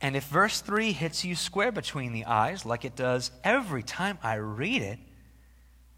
And 0.00 0.16
if 0.16 0.24
verse 0.24 0.60
3 0.60 0.92
hits 0.92 1.24
you 1.24 1.36
square 1.36 1.72
between 1.72 2.12
the 2.12 2.24
eyes, 2.24 2.64
like 2.64 2.84
it 2.84 2.96
does 2.96 3.30
every 3.44 3.82
time 3.82 4.18
I 4.22 4.36
read 4.36 4.82
it, 4.82 4.98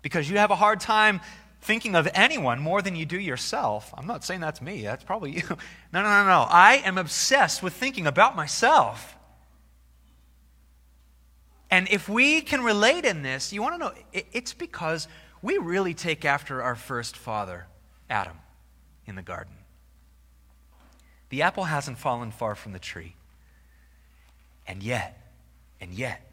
because 0.03 0.29
you 0.29 0.39
have 0.39 0.51
a 0.51 0.57
hard 0.57 0.81
time 0.81 1.21
thinking 1.61 1.95
of 1.95 2.09
anyone 2.13 2.59
more 2.61 2.83
than 2.83 2.97
you 2.97 3.07
do 3.07 3.19
yourself. 3.21 3.95
I'm 3.97 4.07
not 4.07 4.25
saying 4.25 4.41
that's 4.41 4.61
me, 4.61 4.83
that's 4.83 5.05
probably 5.05 5.37
you. 5.37 5.43
No, 5.93 6.03
no, 6.03 6.09
no, 6.09 6.27
no. 6.27 6.47
I 6.49 6.83
am 6.85 6.99
obsessed 6.99 7.63
with 7.63 7.75
thinking 7.75 8.07
about 8.07 8.35
myself. 8.35 9.17
And 11.73 11.89
if 11.91 12.07
we 12.07 12.43
can 12.43 12.63
relate 12.63 13.07
in 13.07 13.23
this, 13.23 13.51
you 13.51 13.63
want 13.63 13.77
to 13.77 13.79
know, 13.79 13.93
it's 14.13 14.53
because 14.53 15.09
we 15.41 15.57
really 15.57 15.95
take 15.95 16.27
after 16.27 16.63
our 16.63 16.77
first 16.77 17.17
father, 17.17 17.65
Adam, 18.11 18.37
in 19.07 19.15
the 19.15 19.23
garden. 19.23 19.55
The 21.31 21.41
apple 21.41 21.65
hasn't 21.65 21.97
fallen 21.97 22.31
far 22.31 22.55
from 22.55 22.73
the 22.73 22.79
tree. 22.79 23.17
And 24.67 24.83
yet, 24.83 25.33
and 25.81 25.95
yet, 25.95 26.31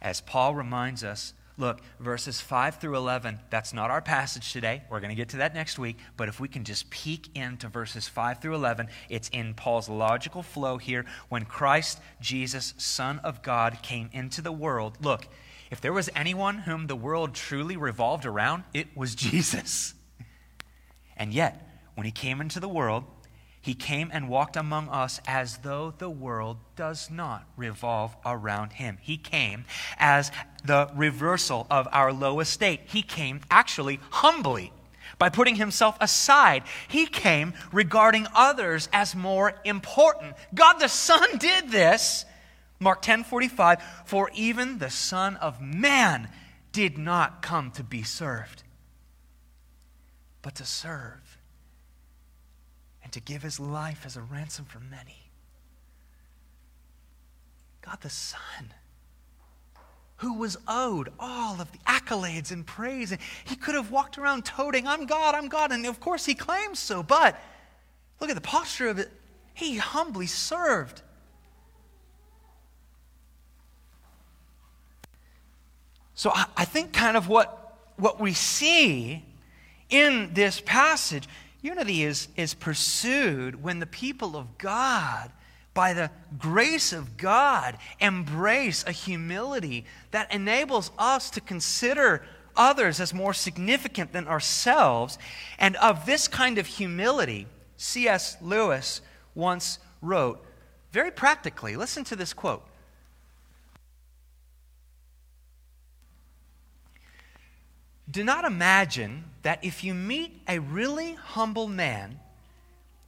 as 0.00 0.20
Paul 0.20 0.54
reminds 0.54 1.02
us, 1.02 1.34
look, 1.58 1.80
verses 2.00 2.40
5 2.40 2.76
through 2.76 2.96
11, 2.96 3.40
that's 3.50 3.74
not 3.74 3.90
our 3.90 4.00
passage 4.00 4.52
today. 4.52 4.82
We're 4.88 5.00
going 5.00 5.10
to 5.10 5.16
get 5.16 5.28
to 5.30 5.38
that 5.38 5.54
next 5.54 5.78
week. 5.78 5.98
But 6.16 6.28
if 6.28 6.40
we 6.40 6.48
can 6.48 6.64
just 6.64 6.88
peek 6.88 7.36
into 7.36 7.68
verses 7.68 8.08
5 8.08 8.40
through 8.40 8.54
11, 8.54 8.88
it's 9.08 9.28
in 9.30 9.54
Paul's 9.54 9.88
logical 9.88 10.42
flow 10.42 10.78
here. 10.78 11.04
When 11.28 11.44
Christ, 11.44 12.00
Jesus, 12.20 12.74
Son 12.78 13.18
of 13.20 13.42
God, 13.42 13.78
came 13.82 14.08
into 14.12 14.40
the 14.40 14.52
world, 14.52 14.96
look, 15.02 15.26
if 15.70 15.80
there 15.80 15.92
was 15.92 16.08
anyone 16.14 16.58
whom 16.58 16.86
the 16.86 16.96
world 16.96 17.34
truly 17.34 17.76
revolved 17.76 18.24
around, 18.24 18.64
it 18.72 18.96
was 18.96 19.14
Jesus. 19.16 19.94
And 21.16 21.32
yet, 21.32 21.82
when 21.94 22.04
he 22.04 22.12
came 22.12 22.40
into 22.40 22.60
the 22.60 22.68
world, 22.68 23.04
he 23.68 23.74
came 23.74 24.08
and 24.14 24.30
walked 24.30 24.56
among 24.56 24.88
us 24.88 25.20
as 25.26 25.58
though 25.58 25.92
the 25.98 26.08
world 26.08 26.56
does 26.74 27.10
not 27.10 27.44
revolve 27.54 28.16
around 28.24 28.72
him. 28.72 28.96
He 28.98 29.18
came 29.18 29.66
as 29.98 30.32
the 30.64 30.90
reversal 30.94 31.66
of 31.70 31.86
our 31.92 32.10
low 32.10 32.40
estate. 32.40 32.80
He 32.86 33.02
came 33.02 33.42
actually 33.50 34.00
humbly 34.08 34.72
by 35.18 35.28
putting 35.28 35.56
himself 35.56 35.98
aside. 36.00 36.62
He 36.88 37.04
came 37.04 37.52
regarding 37.70 38.26
others 38.34 38.88
as 38.90 39.14
more 39.14 39.52
important. 39.66 40.34
God 40.54 40.78
the 40.78 40.88
Son 40.88 41.36
did 41.36 41.70
this. 41.70 42.24
Mark 42.80 43.02
10:45 43.02 43.82
for 44.06 44.30
even 44.32 44.78
the 44.78 44.88
son 44.88 45.36
of 45.36 45.60
man 45.60 46.30
did 46.72 46.96
not 46.96 47.42
come 47.42 47.70
to 47.72 47.84
be 47.84 48.02
served 48.02 48.62
but 50.40 50.54
to 50.54 50.64
serve 50.64 51.27
and 53.08 53.12
to 53.14 53.20
give 53.20 53.42
his 53.42 53.58
life 53.58 54.02
as 54.04 54.18
a 54.18 54.20
ransom 54.20 54.66
for 54.66 54.80
many. 54.80 55.30
God 57.80 57.96
the 58.02 58.10
Son, 58.10 58.74
who 60.16 60.34
was 60.34 60.58
owed 60.68 61.10
all 61.18 61.58
of 61.58 61.72
the 61.72 61.78
accolades 61.86 62.52
and 62.52 62.66
praise, 62.66 63.10
and 63.10 63.18
he 63.46 63.56
could 63.56 63.74
have 63.74 63.90
walked 63.90 64.18
around 64.18 64.44
toting, 64.44 64.86
I'm 64.86 65.06
God, 65.06 65.34
I'm 65.34 65.48
God, 65.48 65.72
and 65.72 65.86
of 65.86 66.00
course 66.00 66.26
he 66.26 66.34
claims 66.34 66.78
so, 66.78 67.02
but 67.02 67.40
look 68.20 68.28
at 68.28 68.36
the 68.36 68.42
posture 68.42 68.88
of 68.88 68.98
it. 68.98 69.10
He 69.54 69.78
humbly 69.78 70.26
served. 70.26 71.00
So 76.12 76.30
I, 76.34 76.44
I 76.58 76.66
think 76.66 76.92
kind 76.92 77.16
of 77.16 77.26
what, 77.26 77.74
what 77.96 78.20
we 78.20 78.34
see 78.34 79.24
in 79.88 80.34
this 80.34 80.60
passage 80.60 81.26
Unity 81.60 82.04
is, 82.04 82.28
is 82.36 82.54
pursued 82.54 83.62
when 83.62 83.80
the 83.80 83.86
people 83.86 84.36
of 84.36 84.58
God, 84.58 85.32
by 85.74 85.92
the 85.92 86.10
grace 86.38 86.92
of 86.92 87.16
God, 87.16 87.78
embrace 88.00 88.84
a 88.86 88.92
humility 88.92 89.84
that 90.12 90.32
enables 90.32 90.90
us 90.98 91.30
to 91.30 91.40
consider 91.40 92.24
others 92.56 93.00
as 93.00 93.14
more 93.14 93.34
significant 93.34 94.12
than 94.12 94.28
ourselves. 94.28 95.18
And 95.58 95.76
of 95.76 96.06
this 96.06 96.28
kind 96.28 96.58
of 96.58 96.66
humility, 96.66 97.46
C.S. 97.76 98.36
Lewis 98.40 99.00
once 99.34 99.78
wrote, 100.00 100.44
very 100.92 101.10
practically, 101.10 101.76
listen 101.76 102.04
to 102.04 102.16
this 102.16 102.32
quote 102.32 102.64
Do 108.10 108.24
not 108.24 108.44
imagine 108.44 109.24
that 109.42 109.62
if 109.62 109.84
you 109.84 109.94
meet 109.94 110.42
a 110.48 110.58
really 110.58 111.14
humble 111.14 111.68
man, 111.68 112.20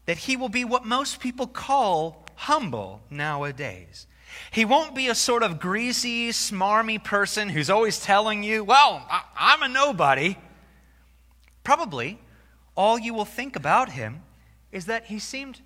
that 0.06 0.18
he 0.18 0.36
will 0.36 0.48
be 0.48 0.64
what 0.64 0.84
most 0.84 1.20
people 1.20 1.46
call 1.46 2.24
humble 2.34 3.00
nowadays. 3.10 4.06
He 4.50 4.64
won't 4.64 4.94
be 4.94 5.08
a 5.08 5.14
sort 5.14 5.42
of 5.42 5.60
greasy, 5.60 6.30
smarmy 6.30 7.02
person 7.02 7.48
who's 7.48 7.70
always 7.70 8.00
telling 8.00 8.42
you, 8.42 8.62
well, 8.62 9.06
I- 9.10 9.54
am 9.54 9.62
a 9.62 9.68
nobody. 9.68 10.36
Probably 11.64 12.18
all 12.76 12.98
you 12.98 13.12
will 13.12 13.24
think 13.24 13.56
about 13.56 13.90
him 13.90 14.22
is 14.72 14.86
that 14.86 15.06
he 15.06 15.18
seemed 15.18 15.60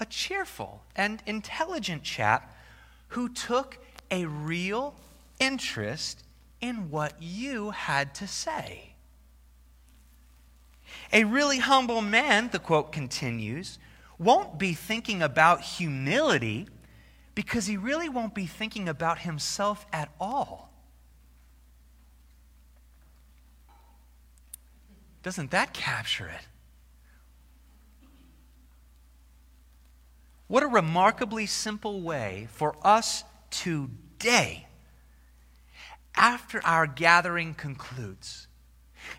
a 0.00 0.06
cheerful 0.06 0.82
and 0.96 1.22
intelligent 1.26 2.02
chap 2.02 2.56
who 3.08 3.28
took 3.28 3.78
a 4.10 4.24
real 4.26 4.94
interest 5.38 6.24
in 6.60 6.90
what 6.90 7.14
you 7.20 7.70
had 7.70 8.14
to 8.16 8.26
say. 8.26 8.94
A 11.12 11.24
really 11.24 11.58
humble 11.58 12.02
man, 12.02 12.48
the 12.50 12.58
quote 12.58 12.92
continues, 12.92 13.78
won't 14.18 14.58
be 14.58 14.74
thinking 14.74 15.22
about 15.22 15.60
humility 15.60 16.66
because 17.34 17.66
he 17.66 17.76
really 17.76 18.08
won't 18.08 18.34
be 18.34 18.46
thinking 18.46 18.88
about 18.88 19.20
himself 19.20 19.86
at 19.92 20.08
all. 20.20 20.72
Doesn't 25.22 25.50
that 25.50 25.72
capture 25.72 26.28
it? 26.28 26.46
What 30.46 30.62
a 30.62 30.66
remarkably 30.66 31.46
simple 31.46 32.00
way 32.00 32.48
for 32.52 32.74
us 32.82 33.24
today 33.50 34.67
after 36.18 36.60
our 36.66 36.86
gathering 36.86 37.54
concludes, 37.54 38.48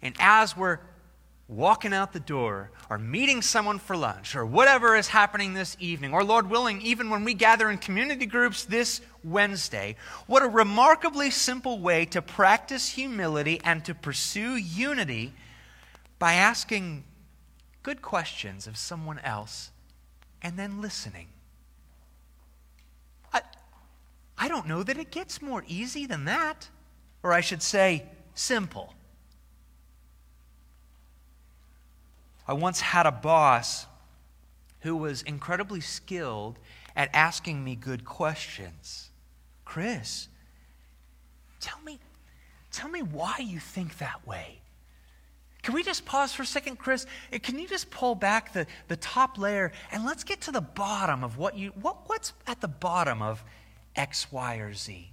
and 0.01 0.15
as 0.19 0.55
we're 0.55 0.79
walking 1.47 1.93
out 1.93 2.13
the 2.13 2.19
door 2.19 2.69
or 2.91 2.99
meeting 2.99 3.41
someone 3.41 3.79
for 3.79 3.97
lunch 3.97 4.35
or 4.35 4.45
whatever 4.45 4.95
is 4.95 5.07
happening 5.07 5.55
this 5.55 5.75
evening, 5.79 6.13
or 6.13 6.23
Lord 6.23 6.47
willing, 6.47 6.79
even 6.81 7.09
when 7.09 7.23
we 7.23 7.33
gather 7.33 7.71
in 7.71 7.79
community 7.79 8.27
groups 8.27 8.65
this 8.65 9.01
Wednesday, 9.23 9.95
what 10.27 10.43
a 10.43 10.47
remarkably 10.47 11.31
simple 11.31 11.79
way 11.79 12.05
to 12.05 12.21
practice 12.21 12.89
humility 12.89 13.59
and 13.63 13.83
to 13.85 13.95
pursue 13.95 14.55
unity 14.55 15.33
by 16.19 16.33
asking 16.33 17.03
good 17.81 18.01
questions 18.01 18.67
of 18.67 18.77
someone 18.77 19.17
else 19.19 19.71
and 20.43 20.57
then 20.57 20.81
listening. 20.81 21.27
I, 23.33 23.41
I 24.37 24.47
don't 24.47 24.67
know 24.67 24.83
that 24.83 24.97
it 24.97 25.09
gets 25.09 25.41
more 25.41 25.63
easy 25.67 26.05
than 26.05 26.25
that. 26.25 26.69
Or 27.23 27.33
I 27.33 27.41
should 27.41 27.61
say, 27.61 28.05
simple. 28.33 28.93
I 32.47 32.53
once 32.53 32.81
had 32.81 33.05
a 33.05 33.11
boss 33.11 33.85
who 34.79 34.95
was 34.95 35.21
incredibly 35.23 35.81
skilled 35.81 36.57
at 36.95 37.09
asking 37.13 37.63
me 37.63 37.75
good 37.75 38.05
questions. 38.05 39.09
Chris, 39.65 40.27
tell 41.59 41.79
me, 41.81 41.99
tell 42.71 42.89
me 42.89 43.01
why 43.01 43.35
you 43.39 43.59
think 43.59 43.97
that 43.99 44.25
way. 44.25 44.61
Can 45.61 45.73
we 45.75 45.83
just 45.83 46.05
pause 46.05 46.33
for 46.33 46.43
a 46.43 46.45
second, 46.45 46.79
Chris? 46.79 47.05
Eh, 47.31 47.37
can 47.37 47.59
you 47.59 47.67
just 47.67 47.91
pull 47.91 48.15
back 48.15 48.53
the, 48.53 48.65
the 48.87 48.95
top 48.95 49.37
layer 49.37 49.71
and 49.91 50.05
let's 50.05 50.23
get 50.23 50.41
to 50.41 50.51
the 50.51 50.61
bottom 50.61 51.23
of 51.23 51.37
what 51.37 51.57
you 51.57 51.69
what, 51.81 51.97
what's 52.07 52.33
at 52.47 52.61
the 52.61 52.67
bottom 52.67 53.21
of 53.21 53.43
X, 53.95 54.31
Y, 54.31 54.55
or 54.55 54.73
Z? 54.73 55.11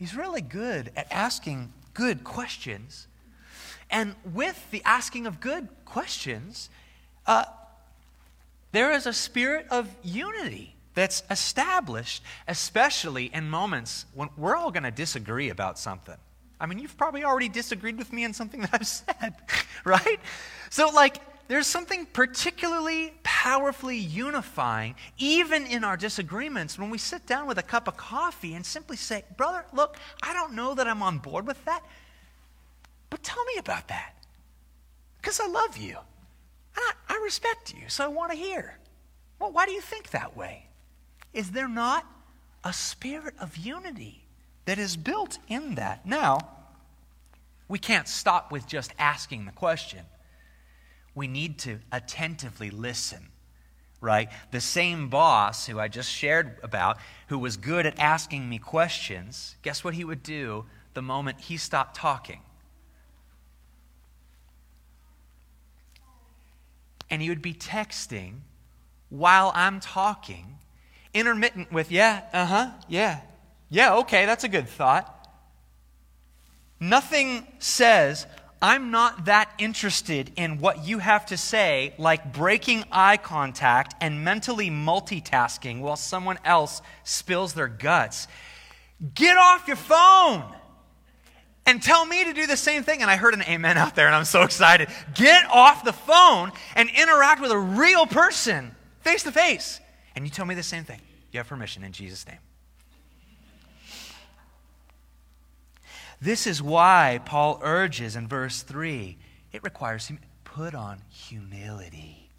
He's 0.00 0.16
really 0.16 0.40
good 0.40 0.90
at 0.96 1.12
asking 1.12 1.74
good 1.92 2.24
questions. 2.24 3.06
And 3.90 4.14
with 4.32 4.70
the 4.70 4.82
asking 4.82 5.26
of 5.26 5.40
good 5.40 5.68
questions, 5.84 6.70
uh, 7.26 7.44
there 8.72 8.92
is 8.92 9.06
a 9.06 9.12
spirit 9.12 9.66
of 9.70 9.94
unity 10.02 10.74
that's 10.94 11.22
established, 11.30 12.22
especially 12.48 13.26
in 13.26 13.50
moments 13.50 14.06
when 14.14 14.30
we're 14.38 14.56
all 14.56 14.70
going 14.70 14.84
to 14.84 14.90
disagree 14.90 15.50
about 15.50 15.78
something. 15.78 16.16
I 16.58 16.64
mean, 16.64 16.78
you've 16.78 16.96
probably 16.96 17.22
already 17.22 17.50
disagreed 17.50 17.98
with 17.98 18.10
me 18.10 18.24
on 18.24 18.32
something 18.32 18.62
that 18.62 18.70
I've 18.72 18.86
said, 18.86 19.34
right? 19.84 20.18
So, 20.70 20.88
like, 20.88 21.20
there's 21.50 21.66
something 21.66 22.06
particularly 22.06 23.12
powerfully 23.24 23.96
unifying, 23.96 24.94
even 25.18 25.66
in 25.66 25.82
our 25.82 25.96
disagreements, 25.96 26.78
when 26.78 26.90
we 26.90 26.96
sit 26.96 27.26
down 27.26 27.48
with 27.48 27.58
a 27.58 27.62
cup 27.62 27.88
of 27.88 27.96
coffee 27.96 28.54
and 28.54 28.64
simply 28.64 28.96
say, 28.96 29.24
Brother, 29.36 29.64
look, 29.72 29.96
I 30.22 30.32
don't 30.32 30.54
know 30.54 30.76
that 30.76 30.86
I'm 30.86 31.02
on 31.02 31.18
board 31.18 31.48
with 31.48 31.64
that, 31.64 31.82
but 33.10 33.24
tell 33.24 33.44
me 33.46 33.54
about 33.58 33.88
that. 33.88 34.14
Because 35.20 35.40
I 35.40 35.48
love 35.48 35.76
you. 35.76 35.96
And 36.76 36.84
I, 37.08 37.14
I 37.14 37.20
respect 37.24 37.74
you, 37.74 37.88
so 37.88 38.04
I 38.04 38.08
want 38.08 38.30
to 38.30 38.38
hear. 38.38 38.78
Well, 39.40 39.50
why 39.50 39.66
do 39.66 39.72
you 39.72 39.80
think 39.80 40.10
that 40.10 40.36
way? 40.36 40.68
Is 41.34 41.50
there 41.50 41.68
not 41.68 42.06
a 42.62 42.72
spirit 42.72 43.34
of 43.40 43.56
unity 43.56 44.22
that 44.66 44.78
is 44.78 44.96
built 44.96 45.38
in 45.48 45.74
that? 45.74 46.06
Now, 46.06 46.38
we 47.66 47.80
can't 47.80 48.06
stop 48.06 48.52
with 48.52 48.68
just 48.68 48.94
asking 49.00 49.46
the 49.46 49.52
question. 49.52 50.04
We 51.14 51.26
need 51.26 51.58
to 51.60 51.80
attentively 51.90 52.70
listen, 52.70 53.28
right? 54.00 54.28
The 54.50 54.60
same 54.60 55.08
boss 55.08 55.66
who 55.66 55.78
I 55.78 55.88
just 55.88 56.10
shared 56.10 56.58
about, 56.62 56.98
who 57.28 57.38
was 57.38 57.56
good 57.56 57.86
at 57.86 57.98
asking 57.98 58.48
me 58.48 58.58
questions, 58.58 59.56
guess 59.62 59.82
what 59.82 59.94
he 59.94 60.04
would 60.04 60.22
do 60.22 60.66
the 60.94 61.02
moment 61.02 61.40
he 61.40 61.56
stopped 61.56 61.96
talking? 61.96 62.40
And 67.10 67.20
he 67.20 67.28
would 67.28 67.42
be 67.42 67.54
texting 67.54 68.40
while 69.08 69.50
I'm 69.54 69.80
talking, 69.80 70.58
intermittent 71.12 71.72
with, 71.72 71.90
yeah, 71.90 72.22
uh 72.32 72.46
huh, 72.46 72.70
yeah, 72.88 73.20
yeah, 73.68 73.96
okay, 73.96 74.26
that's 74.26 74.44
a 74.44 74.48
good 74.48 74.68
thought. 74.68 75.16
Nothing 76.78 77.46
says, 77.58 78.26
I'm 78.62 78.90
not 78.90 79.24
that 79.24 79.50
interested 79.58 80.32
in 80.36 80.58
what 80.58 80.84
you 80.84 80.98
have 80.98 81.26
to 81.26 81.36
say, 81.36 81.94
like 81.96 82.32
breaking 82.32 82.84
eye 82.92 83.16
contact 83.16 83.94
and 84.00 84.22
mentally 84.22 84.70
multitasking 84.70 85.80
while 85.80 85.96
someone 85.96 86.38
else 86.44 86.82
spills 87.02 87.54
their 87.54 87.68
guts. 87.68 88.28
Get 89.14 89.38
off 89.38 89.66
your 89.66 89.76
phone 89.76 90.44
and 91.64 91.82
tell 91.82 92.04
me 92.04 92.24
to 92.24 92.34
do 92.34 92.46
the 92.46 92.56
same 92.56 92.82
thing. 92.82 93.00
And 93.00 93.10
I 93.10 93.16
heard 93.16 93.32
an 93.32 93.42
amen 93.42 93.78
out 93.78 93.94
there, 93.94 94.06
and 94.06 94.14
I'm 94.14 94.26
so 94.26 94.42
excited. 94.42 94.88
Get 95.14 95.46
off 95.46 95.84
the 95.84 95.92
phone 95.94 96.52
and 96.76 96.90
interact 96.90 97.40
with 97.40 97.52
a 97.52 97.58
real 97.58 98.06
person 98.06 98.74
face 99.00 99.22
to 99.22 99.32
face. 99.32 99.80
And 100.14 100.26
you 100.26 100.30
tell 100.30 100.44
me 100.44 100.54
the 100.54 100.62
same 100.62 100.84
thing. 100.84 101.00
You 101.32 101.38
have 101.38 101.48
permission 101.48 101.82
in 101.82 101.92
Jesus' 101.92 102.26
name. 102.26 102.38
This 106.20 106.46
is 106.46 106.62
why 106.62 107.20
Paul 107.24 107.60
urges 107.62 108.16
in 108.16 108.28
verse 108.28 108.62
3 108.62 109.16
it 109.52 109.64
requires 109.64 110.06
him 110.06 110.18
put 110.44 110.74
on 110.74 111.00
humility. 111.08 112.30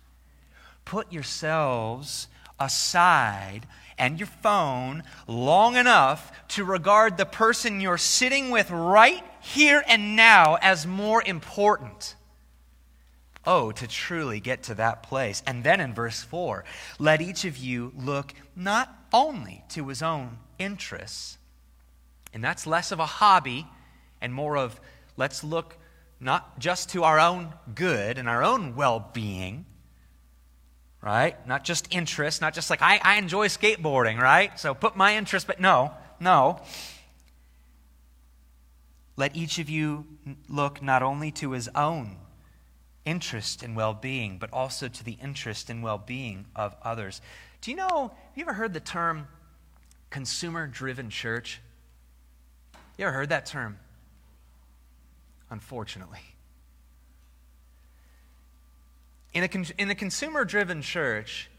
Put 0.85 1.11
yourselves 1.11 2.27
aside 2.59 3.61
and 3.97 4.19
your 4.19 4.27
phone 4.27 5.03
long 5.27 5.75
enough 5.75 6.31
to 6.49 6.63
regard 6.63 7.17
the 7.17 7.25
person 7.25 7.81
you're 7.81 7.97
sitting 7.97 8.51
with 8.51 8.69
right 8.69 9.23
here 9.41 9.83
and 9.87 10.15
now 10.15 10.57
as 10.61 10.85
more 10.85 11.23
important. 11.25 12.15
Oh, 13.45 13.71
to 13.71 13.87
truly 13.87 14.39
get 14.39 14.63
to 14.63 14.75
that 14.75 15.01
place. 15.03 15.41
And 15.47 15.63
then 15.63 15.79
in 15.79 15.93
verse 15.93 16.21
4, 16.21 16.63
let 16.99 17.21
each 17.21 17.45
of 17.45 17.57
you 17.57 17.91
look 17.97 18.33
not 18.55 18.95
only 19.11 19.63
to 19.69 19.87
his 19.87 20.03
own 20.03 20.37
interests, 20.59 21.39
and 22.33 22.43
that's 22.43 22.65
less 22.65 22.91
of 22.91 22.99
a 22.99 23.05
hobby 23.05 23.67
and 24.21 24.33
more 24.33 24.57
of 24.57 24.79
let's 25.17 25.43
look 25.43 25.77
not 26.19 26.59
just 26.59 26.89
to 26.89 27.03
our 27.03 27.19
own 27.19 27.53
good 27.73 28.17
and 28.17 28.29
our 28.29 28.43
own 28.43 28.75
well 28.75 29.09
being, 29.13 29.65
right? 31.01 31.35
Not 31.47 31.63
just 31.63 31.87
interest, 31.93 32.41
not 32.41 32.53
just 32.53 32.69
like, 32.69 32.81
I, 32.81 32.99
I 33.03 33.17
enjoy 33.17 33.47
skateboarding, 33.47 34.19
right? 34.19 34.57
So 34.59 34.73
put 34.73 34.95
my 34.95 35.17
interest, 35.17 35.47
but 35.47 35.59
no, 35.59 35.91
no. 36.19 36.61
Let 39.17 39.35
each 39.35 39.59
of 39.59 39.69
you 39.69 40.05
look 40.47 40.81
not 40.81 41.03
only 41.03 41.31
to 41.31 41.51
his 41.51 41.67
own 41.75 42.17
interest 43.03 43.63
and 43.63 43.75
well 43.75 43.95
being, 43.95 44.37
but 44.37 44.53
also 44.53 44.87
to 44.87 45.03
the 45.03 45.17
interest 45.21 45.69
and 45.69 45.81
well 45.81 45.97
being 45.97 46.45
of 46.55 46.75
others. 46.83 47.21
Do 47.61 47.71
you 47.71 47.77
know, 47.77 48.11
have 48.13 48.37
you 48.37 48.43
ever 48.43 48.53
heard 48.53 48.73
the 48.73 48.79
term 48.79 49.27
consumer 50.11 50.67
driven 50.67 51.09
church? 51.09 51.61
You 52.97 53.05
ever 53.05 53.13
heard 53.13 53.29
that 53.29 53.45
term? 53.45 53.79
Unfortunately. 55.49 56.19
In 59.33 59.43
a, 59.43 59.81
in 59.81 59.89
a 59.89 59.95
consumer 59.95 60.43
driven 60.43 60.81
church, 60.81 61.49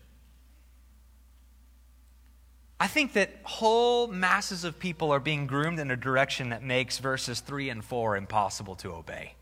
I 2.79 2.87
think 2.87 3.13
that 3.13 3.31
whole 3.45 4.09
masses 4.09 4.65
of 4.65 4.79
people 4.79 5.13
are 5.13 5.21
being 5.21 5.47
groomed 5.47 5.79
in 5.79 5.91
a 5.91 5.97
direction 5.97 6.51
that 6.51 6.63
makes 6.63 6.99
verses 6.99 7.41
3 7.41 7.71
and 7.71 7.85
4 7.85 8.17
impossible 8.17 8.75
to 8.77 8.93
obey. 8.93 9.35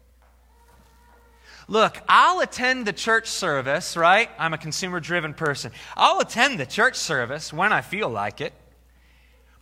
Look, 1.67 2.03
I'll 2.09 2.41
attend 2.41 2.87
the 2.87 2.93
church 2.93 3.29
service, 3.29 3.97
right? 3.97 4.29
I'm 4.39 4.53
a 4.53 4.59
consumer 4.59 5.01
driven 5.01 5.35
person. 5.35 5.73
I'll 5.97 6.21
attend 6.21 6.61
the 6.61 6.67
church 6.67 6.97
service 6.97 7.53
when 7.53 7.73
I 7.73 7.81
feel 7.81 8.09
like 8.09 8.41
it. 8.41 8.53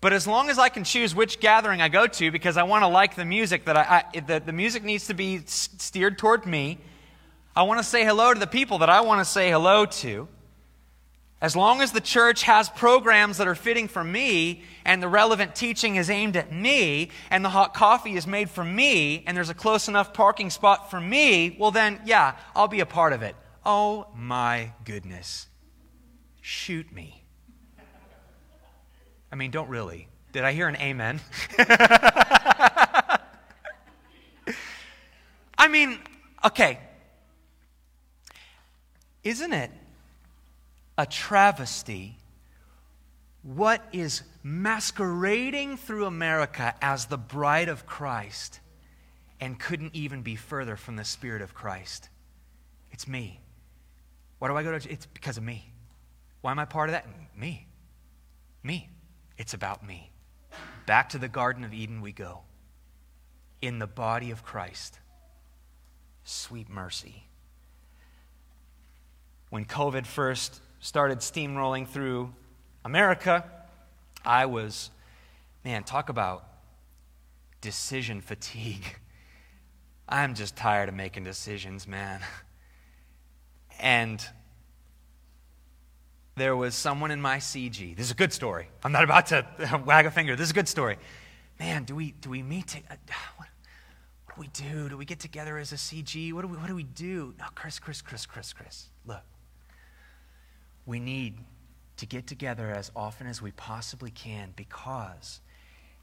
But 0.01 0.13
as 0.13 0.27
long 0.27 0.49
as 0.49 0.59
I 0.59 0.69
can 0.69 0.85
choose 0.85 1.15
which 1.15 1.41
gathering 1.41 1.83
I 1.83 1.89
go 1.89 2.07
to 2.07 2.31
because 2.31 2.57
I 2.57 2.63
want 2.63 2.83
to 2.83 2.89
like 2.89 3.17
the 3.17 3.25
music, 3.25 3.65
that 3.65 3.77
I, 3.77 4.05
I 4.15 4.21
the, 4.21 4.41
the 4.41 4.53
music 4.53 4.85
needs 4.85 5.09
to 5.09 5.15
be 5.15 5.41
steered 5.47 6.19
toward 6.19 6.47
me, 6.47 6.79
I 7.57 7.65
want 7.65 7.81
to 7.81 7.85
say 7.85 8.05
hello 8.05 8.33
to 8.33 8.39
the 8.39 8.47
people 8.47 8.79
that 8.79 8.91
I 8.91 9.01
want 9.01 9.21
to 9.21 9.25
say 9.25 9.51
hello 9.51 9.87
to. 9.87 10.29
As 11.41 11.55
long 11.55 11.81
as 11.83 11.93
the 11.93 12.01
church 12.01 12.43
has 12.43 12.69
programs 12.69 13.39
that 13.39 13.47
are 13.47 13.55
fitting 13.55 13.87
for 13.87 14.03
me 14.03 14.63
and 14.85 15.01
the 15.01 15.09
relevant 15.09 15.55
teaching 15.55 15.97
is 15.97 16.11
aimed 16.11 16.37
at 16.37 16.53
me 16.53 17.11
and 17.31 17.45
the 17.45 17.49
hot 17.49 17.75
coffee 17.75 18.15
is 18.15 18.27
made 18.27 18.51
for 18.51 18.65
me 18.65 19.23
and 19.27 19.37
there's 19.37 19.51
a 19.51 19.55
close 19.55 19.87
enough 19.89 20.13
parking 20.13 20.51
spot 20.51 20.91
for 20.91 21.01
me, 21.01 21.57
well, 21.59 21.71
then, 21.71 22.01
yeah, 22.05 22.37
I'll 22.57 22.69
be 22.69 22.81
a 22.81 22.87
part 22.87 23.13
of 23.13 23.23
it. 23.23 23.37
Oh 23.65 24.09
my 24.17 24.73
goodness. 24.85 25.47
Shoot 26.41 26.93
me. 26.93 27.18
I 29.31 29.37
mean, 29.37 29.51
don't 29.51 29.69
really. 29.69 30.09
Did 30.33 30.45
I 30.45 30.53
hear 30.53 30.69
an 30.69 30.77
amen? 30.77 31.21
I 35.59 35.69
mean, 35.69 35.99
okay, 36.45 36.79
isn't 39.25 39.53
it 39.53 39.71
a 40.97 41.05
travesty 41.05 42.17
what 43.43 43.83
is 43.93 44.23
masquerading 44.43 45.77
through 45.77 46.07
America 46.07 46.75
as 46.81 47.07
the 47.07 47.19
bride 47.19 47.69
of 47.69 47.87
Christ 47.87 48.61
and 49.41 49.59
couldn't 49.59 49.95
even 49.95 50.23
be 50.23 50.37
further 50.37 50.77
from 50.77 50.97
the 50.97 51.05
Spirit 51.05 51.43
of 51.43 51.55
Christ? 51.55 52.09
It's 52.91 53.09
me. 53.09 53.41
Why 54.39 54.49
do 54.49 54.57
I 54.57 54.63
go 54.63 54.79
to 54.79 54.91
It's 54.91 55.07
because 55.07 55.37
of 55.37 55.43
me. 55.43 55.73
Why 56.41 56.53
am 56.53 56.59
I 56.59 56.65
part 56.65 56.89
of 56.89 56.93
that? 56.93 57.07
Me. 57.37 57.67
Me. 58.63 58.89
It's 59.39 59.55
about 59.55 59.87
me. 59.87 60.11
Back 60.85 61.09
to 61.11 61.19
the 61.19 61.29
Garden 61.29 61.65
of 61.65 61.73
Eden 61.73 62.03
we 62.03 62.13
go. 62.13 62.41
In 63.63 63.79
the 63.79 63.87
body 63.87 64.31
of 64.31 64.45
Christ. 64.45 64.99
Sweet 66.25 66.69
mercy 66.69 67.29
when 69.51 69.65
COVID 69.65 70.07
first 70.07 70.61
started 70.81 71.19
steamrolling 71.19 71.87
through 71.87 72.33
America, 72.85 73.45
I 74.25 74.47
was, 74.47 74.91
man, 75.65 75.85
talk 75.85 76.09
about 76.09 76.45
decision 77.61 78.21
fatigue. 78.21 78.97
I'm 80.09 80.35
just 80.35 80.57
tired 80.57 80.89
of 80.89 80.95
making 80.95 81.25
decisions, 81.25 81.87
man. 81.87 82.21
And 83.79 84.25
there 86.39 86.57
was 86.57 86.75
someone 86.75 87.11
in 87.11 87.21
my 87.21 87.39
CG. 87.39 87.97
This 87.97 88.07
is 88.07 88.13
a 88.13 88.17
good 88.17 88.33
story. 88.33 88.69
I'm 88.83 88.93
not 88.93 89.05
about 89.05 89.27
to 89.27 89.47
wag 89.85 90.07
a 90.07 90.11
finger. 90.11 90.37
This 90.37 90.45
is 90.45 90.51
a 90.53 90.55
good 90.55 90.69
story. 90.69 90.97
Man, 91.59 91.85
do 91.85 91.95
we 91.95 92.13
do 92.13 92.31
we 92.31 92.43
meet? 92.43 92.69
To, 92.69 92.79
uh, 92.79 92.95
what, 93.37 93.49
what 94.25 94.35
do 94.35 94.41
we 94.41 94.49
do? 94.49 94.89
Do 94.89 94.97
we 94.97 95.05
get 95.05 95.21
together 95.21 95.59
as 95.59 95.73
a 95.73 95.77
CG? 95.77 96.33
What 96.33 96.43
do 96.43 96.49
we 96.49 96.57
what 96.57 96.69
do 96.69 96.75
we 96.75 96.85
do? 96.85 97.35
No, 97.39 97.47
Chris, 97.55 97.79
Chris, 97.79 98.01
Chris, 98.01 98.27
Chris, 98.27 98.53
Chris. 98.53 98.89
Look, 99.07 99.23
we 100.87 101.01
need 101.01 101.39
to 101.99 102.07
get 102.07 102.27
together 102.27 102.71
as 102.71 102.91
often 102.95 103.27
as 103.27 103.43
we 103.43 103.51
possibly 103.53 104.11
can 104.11 104.53
because 104.57 105.41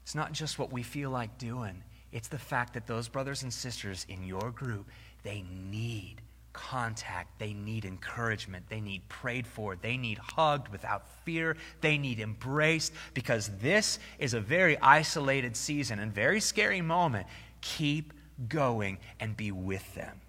it's 0.02 0.14
not 0.14 0.32
just 0.32 0.58
what 0.58 0.72
we 0.72 0.82
feel 0.82 1.10
like 1.10 1.38
doing, 1.38 1.82
it's 2.12 2.28
the 2.28 2.38
fact 2.38 2.74
that 2.74 2.86
those 2.86 3.08
brothers 3.08 3.42
and 3.42 3.52
sisters 3.52 4.06
in 4.08 4.22
your 4.24 4.50
group, 4.52 4.88
they 5.22 5.42
need 5.70 6.20
contact. 6.56 7.38
They 7.38 7.52
need 7.52 7.84
encouragement. 7.84 8.64
They 8.70 8.80
need 8.80 9.06
prayed 9.10 9.46
for. 9.46 9.76
They 9.76 9.98
need 9.98 10.16
hugged 10.18 10.68
without 10.68 11.06
fear. 11.24 11.56
They 11.82 11.98
need 11.98 12.18
embraced 12.18 12.94
because 13.12 13.50
this 13.60 13.98
is 14.18 14.32
a 14.32 14.40
very 14.40 14.78
isolated 14.78 15.54
season 15.54 15.98
and 15.98 16.12
very 16.12 16.40
scary 16.40 16.80
moment. 16.80 17.26
Keep 17.60 18.14
going 18.48 18.98
and 19.20 19.36
be 19.36 19.52
with 19.52 19.94
them. 19.94 20.20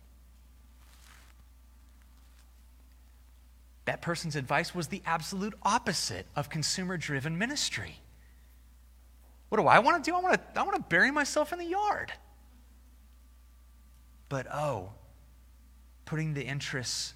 That 3.85 4.01
person's 4.01 4.35
advice 4.35 4.75
was 4.75 4.87
the 4.87 5.01
absolute 5.05 5.53
opposite 5.63 6.25
of 6.35 6.49
consumer 6.49 6.97
driven 6.97 7.37
ministry. 7.37 8.01
What 9.47 9.59
do 9.59 9.67
I 9.67 9.79
want 9.79 10.03
to 10.03 10.11
do? 10.11 10.13
I 10.13 10.19
want 10.19 10.33
to, 10.33 10.59
I 10.59 10.63
want 10.63 10.75
to 10.75 10.83
bury 10.89 11.09
myself 11.09 11.53
in 11.53 11.59
the 11.59 11.65
yard. 11.65 12.11
But 14.27 14.45
oh, 14.53 14.89
putting 16.07 16.33
the 16.33 16.43
interests 16.43 17.13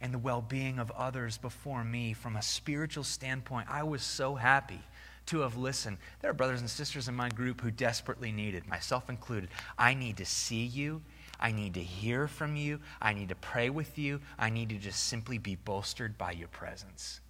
and 0.00 0.12
the 0.12 0.18
well 0.18 0.40
being 0.40 0.80
of 0.80 0.90
others 0.92 1.38
before 1.38 1.84
me 1.84 2.12
from 2.12 2.34
a 2.34 2.42
spiritual 2.42 3.04
standpoint. 3.04 3.68
I 3.70 3.84
was 3.84 4.02
so 4.02 4.34
happy 4.34 4.80
to 5.26 5.40
have 5.40 5.56
listened. 5.56 5.98
There 6.20 6.30
are 6.30 6.34
brothers 6.34 6.60
and 6.60 6.68
sisters 6.68 7.06
in 7.06 7.14
my 7.14 7.28
group 7.28 7.60
who 7.60 7.70
desperately 7.70 8.32
needed, 8.32 8.66
myself 8.66 9.08
included. 9.08 9.50
I 9.78 9.94
need 9.94 10.16
to 10.16 10.24
see 10.24 10.64
you. 10.64 11.02
I 11.38 11.52
need 11.52 11.74
to 11.74 11.82
hear 11.82 12.26
from 12.26 12.56
you. 12.56 12.80
I 13.00 13.12
need 13.12 13.28
to 13.28 13.34
pray 13.34 13.70
with 13.70 13.98
you. 13.98 14.20
I 14.38 14.50
need 14.50 14.70
to 14.70 14.76
just 14.76 15.04
simply 15.06 15.38
be 15.38 15.54
bolstered 15.54 16.18
by 16.18 16.32
your 16.32 16.48
presence. 16.48 17.20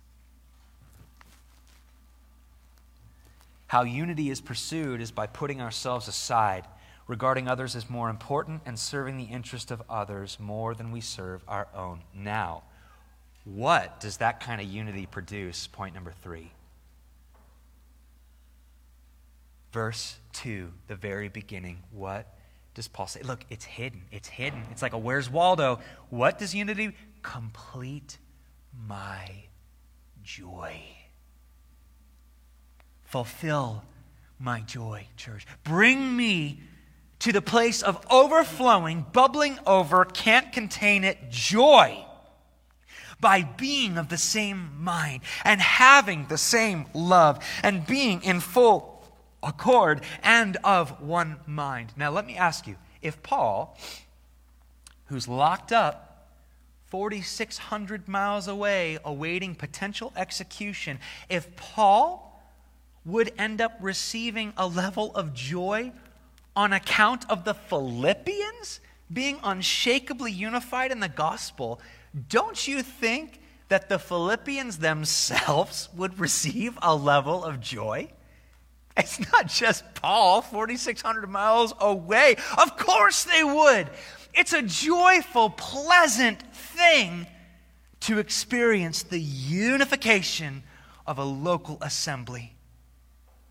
How 3.66 3.82
unity 3.82 4.30
is 4.30 4.40
pursued 4.40 5.00
is 5.00 5.12
by 5.12 5.26
putting 5.26 5.60
ourselves 5.60 6.08
aside, 6.08 6.64
regarding 7.10 7.48
others 7.48 7.74
as 7.74 7.90
more 7.90 8.08
important, 8.08 8.62
and 8.64 8.78
serving 8.78 9.16
the 9.16 9.24
interest 9.24 9.72
of 9.72 9.82
others 9.90 10.38
more 10.38 10.76
than 10.76 10.92
we 10.92 11.00
serve 11.00 11.42
our 11.48 11.66
own. 11.74 12.00
Now, 12.14 12.62
what 13.44 13.98
does 13.98 14.18
that 14.18 14.38
kind 14.38 14.60
of 14.60 14.68
unity 14.68 15.06
produce? 15.06 15.66
Point 15.66 15.92
number 15.92 16.14
three. 16.22 16.52
Verse 19.72 20.18
2, 20.34 20.72
the 20.86 20.94
very 20.94 21.28
beginning. 21.28 21.82
What 21.90 22.32
does 22.74 22.86
Paul 22.86 23.08
say? 23.08 23.22
Look, 23.22 23.44
it's 23.50 23.64
hidden. 23.64 24.02
It's 24.12 24.28
hidden. 24.28 24.62
It's 24.70 24.80
like 24.80 24.92
a 24.92 24.98
Where's 24.98 25.28
Waldo? 25.28 25.80
What 26.10 26.38
does 26.38 26.54
unity? 26.54 26.94
Complete 27.22 28.18
my 28.86 29.26
joy. 30.22 30.80
Fulfill 33.02 33.82
my 34.38 34.60
joy, 34.60 35.08
church. 35.16 35.44
Bring 35.64 36.16
me 36.16 36.60
to 37.20 37.32
the 37.32 37.42
place 37.42 37.82
of 37.82 38.04
overflowing, 38.10 39.06
bubbling 39.12 39.58
over, 39.66 40.04
can't 40.04 40.52
contain 40.52 41.04
it 41.04 41.30
joy 41.30 42.04
by 43.20 43.42
being 43.42 43.98
of 43.98 44.08
the 44.08 44.18
same 44.18 44.70
mind 44.78 45.22
and 45.44 45.60
having 45.60 46.26
the 46.26 46.38
same 46.38 46.86
love 46.94 47.44
and 47.62 47.86
being 47.86 48.22
in 48.22 48.40
full 48.40 49.04
accord 49.42 50.00
and 50.22 50.56
of 50.64 51.00
one 51.00 51.36
mind. 51.46 51.92
Now, 51.96 52.10
let 52.10 52.26
me 52.26 52.36
ask 52.36 52.66
you 52.66 52.76
if 53.02 53.22
Paul, 53.22 53.78
who's 55.06 55.28
locked 55.28 55.72
up 55.72 56.28
4,600 56.86 58.08
miles 58.08 58.48
away 58.48 58.98
awaiting 59.04 59.54
potential 59.54 60.12
execution, 60.16 60.98
if 61.28 61.54
Paul 61.56 62.26
would 63.04 63.32
end 63.38 63.60
up 63.60 63.72
receiving 63.80 64.52
a 64.56 64.66
level 64.66 65.14
of 65.14 65.32
joy 65.32 65.92
on 66.60 66.74
account 66.74 67.24
of 67.30 67.44
the 67.44 67.54
Philippians 67.54 68.80
being 69.10 69.38
unshakably 69.42 70.30
unified 70.30 70.92
in 70.92 71.00
the 71.00 71.08
gospel, 71.08 71.80
don't 72.28 72.68
you 72.68 72.82
think 72.82 73.40
that 73.68 73.88
the 73.88 73.98
Philippians 73.98 74.76
themselves 74.76 75.88
would 75.96 76.18
receive 76.18 76.78
a 76.82 76.94
level 76.94 77.42
of 77.42 77.60
joy? 77.60 78.10
It's 78.94 79.18
not 79.32 79.46
just 79.46 79.82
Paul, 79.94 80.42
4,600 80.42 81.30
miles 81.30 81.72
away. 81.80 82.36
Of 82.58 82.76
course 82.76 83.24
they 83.24 83.42
would. 83.42 83.88
It's 84.34 84.52
a 84.52 84.60
joyful, 84.60 85.48
pleasant 85.48 86.42
thing 86.54 87.26
to 88.00 88.18
experience 88.18 89.02
the 89.02 89.18
unification 89.18 90.62
of 91.06 91.16
a 91.16 91.24
local 91.24 91.78
assembly 91.80 92.54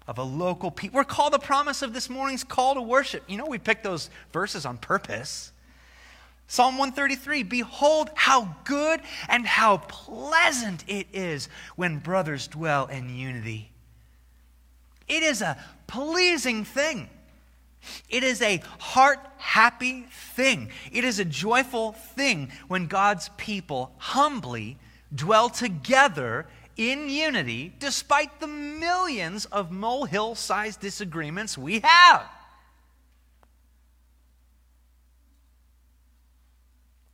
of 0.10 0.18
a 0.18 0.24
local 0.24 0.72
people. 0.72 0.98
We're 0.98 1.04
called 1.04 1.34
the 1.34 1.40
promise 1.40 1.84
of 1.84 1.94
this 1.94 2.10
morning's 2.10 2.44
call 2.44 2.74
to 2.74 2.82
worship. 2.82 3.24
You 3.28 3.38
know, 3.38 3.46
we 3.46 3.60
picked 3.60 3.84
those 3.84 4.10
verses 4.34 4.66
on 4.66 4.80
purpose. 4.80 5.52
Psalm 6.48 6.80
133 6.80 7.44
Behold, 7.44 8.10
how 8.16 8.56
good 8.64 9.02
and 9.28 9.46
how 9.46 9.78
pleasant 9.78 10.84
it 10.88 11.06
is 11.14 11.48
when 11.76 12.00
brothers 12.00 12.48
dwell 12.48 12.88
in 12.88 13.16
unity. 13.16 13.70
It 15.08 15.22
is 15.22 15.44
a 15.44 15.64
pleasing 15.86 16.66
thing. 16.66 17.08
It 18.10 18.24
is 18.24 18.42
a 18.42 18.64
heart 18.80 19.20
happy 19.38 20.08
thing. 20.10 20.72
It 20.92 21.04
is 21.04 21.20
a 21.20 21.26
joyful 21.26 21.92
thing 21.92 22.52
when 22.68 22.88
God's 22.88 23.30
people 23.38 23.94
humbly 24.00 24.80
dwell 25.14 25.52
together 25.52 26.48
in 26.80 27.10
unity 27.10 27.74
despite 27.78 28.40
the 28.40 28.48
millions 28.48 29.44
of 29.46 29.70
molehill 29.70 30.34
sized 30.34 30.80
disagreements 30.80 31.58
we 31.58 31.82
have. 31.82 32.24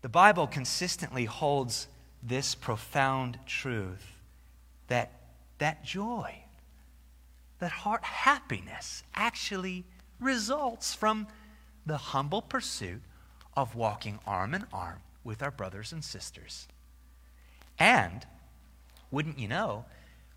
The 0.04 0.10
Bible 0.10 0.46
consistently 0.46 1.26
holds 1.26 1.88
this 2.22 2.54
profound 2.54 3.40
truth 3.48 4.06
that 4.88 5.12
that 5.58 5.84
joy, 5.84 6.44
that 7.58 7.72
heart 7.72 8.04
happiness 8.04 9.02
actually 9.16 9.84
results 10.20 10.94
from 10.94 11.28
the 11.88 11.98
humble 11.98 12.44
pursuit 12.44 13.02
of 13.58 13.74
walking 13.74 14.20
arm 14.28 14.54
in 14.54 14.66
arm 14.72 15.00
with 15.24 15.42
our 15.42 15.50
brothers 15.50 15.92
and 15.92 16.04
sisters. 16.04 16.68
And 17.80 18.28
wouldn't 19.16 19.40
you 19.40 19.48
know? 19.48 19.86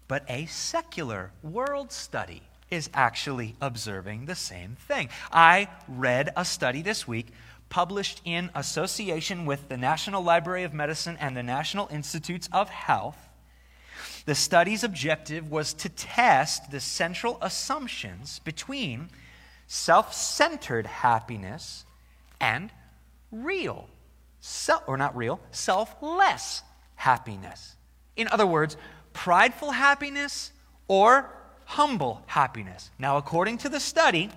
But 0.06 0.24
a 0.28 0.46
secular 0.46 1.32
world 1.42 1.90
study 1.90 2.42
is 2.70 2.88
actually 2.94 3.56
observing 3.60 4.26
the 4.26 4.36
same 4.36 4.76
thing. 4.86 5.08
I 5.32 5.68
read 5.88 6.32
a 6.36 6.44
study 6.44 6.80
this 6.80 7.06
week 7.08 7.26
published 7.70 8.22
in 8.24 8.50
association 8.54 9.46
with 9.46 9.68
the 9.68 9.76
National 9.76 10.22
Library 10.22 10.62
of 10.62 10.72
Medicine 10.72 11.16
and 11.18 11.36
the 11.36 11.42
National 11.42 11.88
Institutes 11.90 12.48
of 12.52 12.68
Health. 12.68 13.18
The 14.26 14.36
study's 14.36 14.84
objective 14.84 15.50
was 15.50 15.74
to 15.74 15.88
test 15.88 16.70
the 16.70 16.80
central 16.80 17.36
assumptions 17.42 18.38
between 18.38 19.08
self 19.66 20.14
centered 20.14 20.86
happiness 20.86 21.84
and 22.40 22.70
real, 23.32 23.88
or 24.86 24.96
not 24.96 25.16
real, 25.16 25.40
selfless 25.50 26.62
happiness. 26.94 27.74
In 28.18 28.28
other 28.28 28.46
words, 28.46 28.76
prideful 29.14 29.70
happiness 29.70 30.52
or 30.88 31.30
humble 31.64 32.22
happiness. 32.26 32.90
Now, 32.98 33.16
according 33.16 33.58
to 33.58 33.68
the 33.68 33.80
study, 33.80 34.30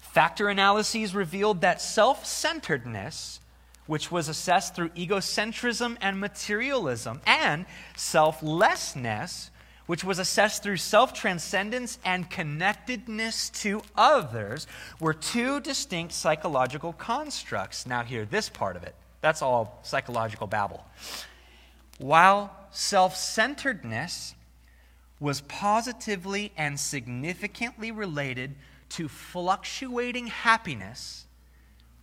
factor 0.00 0.48
analyses 0.48 1.14
revealed 1.14 1.60
that 1.60 1.80
self 1.80 2.26
centeredness, 2.26 3.40
which 3.86 4.10
was 4.10 4.28
assessed 4.28 4.74
through 4.74 4.88
egocentrism 4.90 5.96
and 6.00 6.18
materialism, 6.18 7.20
and 7.26 7.64
selflessness, 7.96 9.50
which 9.86 10.02
was 10.02 10.18
assessed 10.18 10.62
through 10.64 10.78
self 10.78 11.14
transcendence 11.14 11.98
and 12.04 12.28
connectedness 12.28 13.50
to 13.50 13.82
others, 13.96 14.66
were 14.98 15.14
two 15.14 15.60
distinct 15.60 16.12
psychological 16.12 16.92
constructs. 16.92 17.86
Now, 17.86 18.02
hear 18.02 18.24
this 18.24 18.48
part 18.48 18.74
of 18.74 18.82
it. 18.82 18.96
That's 19.20 19.42
all 19.42 19.78
psychological 19.84 20.48
babble. 20.48 20.84
While 21.98 22.50
self 22.74 23.16
centeredness 23.16 24.34
was 25.20 25.40
positively 25.42 26.52
and 26.56 26.78
significantly 26.78 27.90
related 27.90 28.54
to 28.90 29.08
fluctuating 29.08 30.26
happiness. 30.26 31.26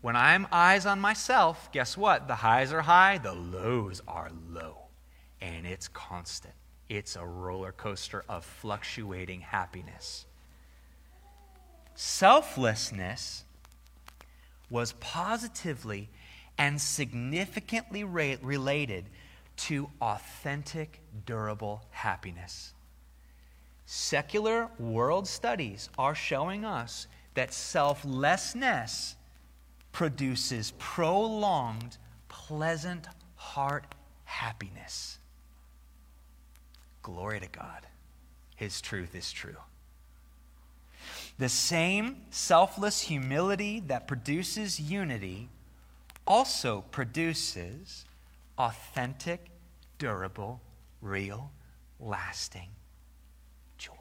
When 0.01 0.15
I'm 0.15 0.47
eyes 0.51 0.85
on 0.85 0.99
myself, 0.99 1.71
guess 1.71 1.95
what? 1.95 2.27
The 2.27 2.35
highs 2.35 2.73
are 2.73 2.81
high, 2.81 3.19
the 3.19 3.33
lows 3.33 4.01
are 4.07 4.31
low. 4.49 4.77
And 5.41 5.67
it's 5.67 5.87
constant. 5.87 6.55
It's 6.89 7.15
a 7.15 7.25
roller 7.25 7.71
coaster 7.71 8.23
of 8.27 8.43
fluctuating 8.43 9.41
happiness. 9.41 10.25
Selflessness 11.95 13.43
was 14.69 14.93
positively 14.93 16.09
and 16.57 16.81
significantly 16.81 18.03
related 18.03 19.05
to 19.57 19.89
authentic, 20.01 21.01
durable 21.25 21.83
happiness. 21.91 22.73
Secular 23.85 24.69
world 24.79 25.27
studies 25.27 25.89
are 25.97 26.15
showing 26.15 26.65
us 26.65 27.07
that 27.33 27.53
selflessness 27.53 29.15
produces 29.91 30.73
prolonged, 30.77 31.97
pleasant 32.29 33.07
heart 33.35 33.85
happiness. 34.23 35.19
Glory 37.01 37.39
to 37.39 37.47
God. 37.47 37.87
His 38.55 38.79
truth 38.79 39.15
is 39.15 39.31
true. 39.31 39.57
The 41.37 41.49
same 41.49 42.17
selfless 42.29 43.01
humility 43.01 43.79
that 43.87 44.07
produces 44.07 44.79
unity 44.79 45.49
also 46.27 46.85
produces 46.91 48.05
authentic 48.61 49.49
durable, 49.97 50.61
real, 51.01 51.51
lasting 51.99 52.69
joy. 53.77 53.93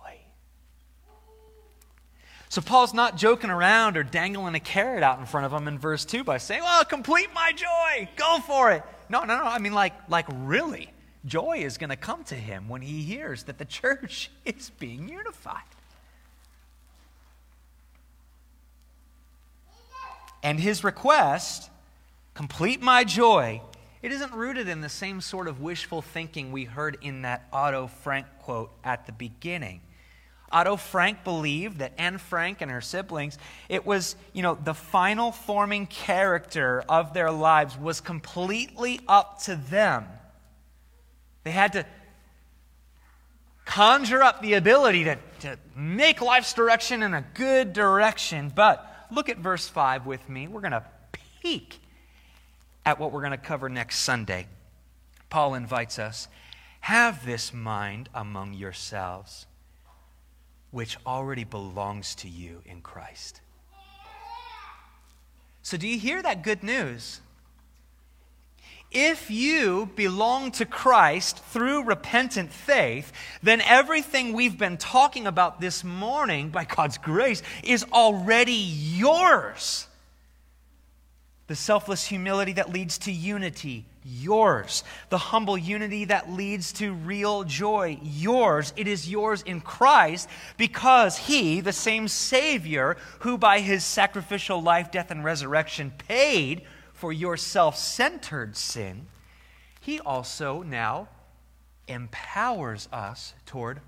So 2.50 2.60
Paul's 2.60 2.92
not 2.92 3.16
joking 3.16 3.48
around 3.48 3.96
or 3.96 4.02
dangling 4.02 4.54
a 4.54 4.60
carrot 4.60 5.02
out 5.02 5.18
in 5.18 5.24
front 5.24 5.46
of 5.46 5.52
him 5.52 5.66
in 5.66 5.78
verse 5.78 6.04
2 6.04 6.24
by 6.24 6.38
saying, 6.38 6.62
Well, 6.62 6.84
complete 6.84 7.28
my 7.32 7.52
joy. 7.52 8.08
Go 8.16 8.38
for 8.40 8.72
it. 8.72 8.82
No, 9.08 9.24
no, 9.24 9.38
no. 9.38 9.44
I 9.44 9.58
mean, 9.58 9.72
like, 9.72 9.94
like 10.08 10.26
really. 10.30 10.92
Joy 11.24 11.58
is 11.58 11.76
going 11.76 11.90
to 11.90 11.96
come 11.96 12.24
to 12.24 12.34
him 12.34 12.68
when 12.68 12.80
he 12.80 13.02
hears 13.02 13.44
that 13.44 13.58
the 13.58 13.64
church 13.64 14.30
is 14.44 14.70
being 14.78 15.08
unified. 15.08 15.62
And 20.42 20.58
his 20.58 20.82
request, 20.82 21.70
complete 22.34 22.80
my 22.80 23.04
joy, 23.04 23.60
it 24.02 24.12
isn't 24.12 24.32
rooted 24.32 24.68
in 24.68 24.80
the 24.80 24.88
same 24.88 25.20
sort 25.20 25.46
of 25.46 25.60
wishful 25.60 26.00
thinking 26.02 26.52
we 26.52 26.64
heard 26.64 26.98
in 27.02 27.22
that 27.22 27.46
Otto 27.52 27.86
Frank 27.86 28.26
quote 28.40 28.70
at 28.82 29.06
the 29.06 29.12
beginning. 29.12 29.80
Otto 30.52 30.76
Frank 30.76 31.22
believed 31.22 31.78
that 31.78 31.92
Anne 31.96 32.18
Frank 32.18 32.60
and 32.60 32.70
her 32.70 32.80
siblings, 32.80 33.38
it 33.68 33.86
was, 33.86 34.16
you 34.32 34.42
know, 34.42 34.56
the 34.56 34.74
final 34.74 35.30
forming 35.30 35.86
character 35.86 36.82
of 36.88 37.14
their 37.14 37.30
lives 37.30 37.78
was 37.78 38.00
completely 38.00 39.00
up 39.06 39.42
to 39.42 39.54
them. 39.54 40.06
They 41.44 41.52
had 41.52 41.74
to 41.74 41.86
conjure 43.64 44.22
up 44.22 44.42
the 44.42 44.54
ability 44.54 45.04
to, 45.04 45.18
to 45.40 45.58
make 45.76 46.20
life's 46.20 46.52
direction 46.52 47.02
in 47.02 47.14
a 47.14 47.24
good 47.34 47.72
direction. 47.72 48.50
But 48.52 48.84
look 49.12 49.28
at 49.28 49.38
verse 49.38 49.68
5 49.68 50.06
with 50.06 50.28
me. 50.28 50.48
We're 50.48 50.60
going 50.60 50.72
to 50.72 50.84
peek 51.42 51.79
at 52.84 52.98
what 52.98 53.12
we're 53.12 53.20
going 53.20 53.32
to 53.32 53.36
cover 53.36 53.68
next 53.68 54.00
Sunday. 54.00 54.46
Paul 55.28 55.54
invites 55.54 55.98
us 55.98 56.28
have 56.80 57.26
this 57.26 57.52
mind 57.52 58.08
among 58.14 58.54
yourselves, 58.54 59.46
which 60.70 60.96
already 61.06 61.44
belongs 61.44 62.14
to 62.16 62.28
you 62.28 62.62
in 62.64 62.80
Christ. 62.80 63.40
So, 65.62 65.76
do 65.76 65.86
you 65.86 65.98
hear 65.98 66.22
that 66.22 66.42
good 66.42 66.62
news? 66.62 67.20
If 68.90 69.30
you 69.30 69.90
belong 69.94 70.50
to 70.52 70.64
Christ 70.64 71.38
through 71.44 71.84
repentant 71.84 72.52
faith, 72.52 73.12
then 73.40 73.60
everything 73.60 74.32
we've 74.32 74.58
been 74.58 74.78
talking 74.78 75.28
about 75.28 75.60
this 75.60 75.84
morning, 75.84 76.48
by 76.48 76.64
God's 76.64 76.98
grace, 76.98 77.40
is 77.62 77.84
already 77.92 78.52
yours. 78.52 79.86
The 81.50 81.56
selfless 81.56 82.06
humility 82.06 82.52
that 82.52 82.72
leads 82.72 82.96
to 82.98 83.10
unity, 83.10 83.84
yours. 84.04 84.84
The 85.08 85.18
humble 85.18 85.58
unity 85.58 86.04
that 86.04 86.30
leads 86.30 86.72
to 86.74 86.92
real 86.92 87.42
joy, 87.42 87.98
yours. 88.00 88.72
It 88.76 88.86
is 88.86 89.10
yours 89.10 89.42
in 89.42 89.60
Christ 89.60 90.28
because 90.56 91.18
He, 91.18 91.60
the 91.60 91.72
same 91.72 92.06
Savior 92.06 92.96
who 93.18 93.36
by 93.36 93.58
His 93.58 93.82
sacrificial 93.82 94.62
life, 94.62 94.92
death, 94.92 95.10
and 95.10 95.24
resurrection 95.24 95.92
paid 96.06 96.62
for 96.92 97.12
your 97.12 97.36
self 97.36 97.76
centered 97.76 98.54
sin, 98.56 99.08
He 99.80 99.98
also 99.98 100.62
now 100.62 101.08
empowers 101.88 102.88
us 102.92 103.34
toward 103.44 103.80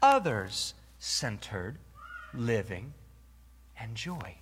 others 0.00 0.74
centered 1.00 1.78
living 2.32 2.94
and 3.76 3.96
joy. 3.96 4.36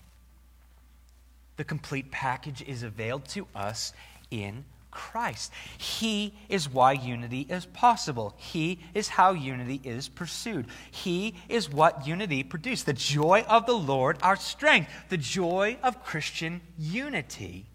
The 1.61 1.65
complete 1.65 2.11
package 2.11 2.63
is 2.63 2.83
availed 2.83 3.27
to 3.29 3.47
us 3.55 3.93
in 4.31 4.65
Christ. 4.91 5.53
He 5.77 6.33
is 6.49 6.71
why 6.71 6.93
unity 6.93 7.43
is 7.51 7.67
possible. 7.67 8.33
He 8.39 8.79
is 8.95 9.09
how 9.09 9.33
unity 9.33 9.79
is 9.85 10.09
pursued. 10.09 10.69
He 10.91 11.35
is 11.51 11.69
what 11.69 12.07
unity 12.07 12.45
produced. 12.45 12.87
The 12.87 12.95
joy 12.95 13.45
of 13.47 13.67
the 13.67 13.75
Lord, 13.75 14.17
our 14.23 14.37
strength. 14.37 14.91
The 15.11 15.19
joy 15.19 15.77
of 15.83 16.03
Christian 16.03 16.63
unity 16.79 17.67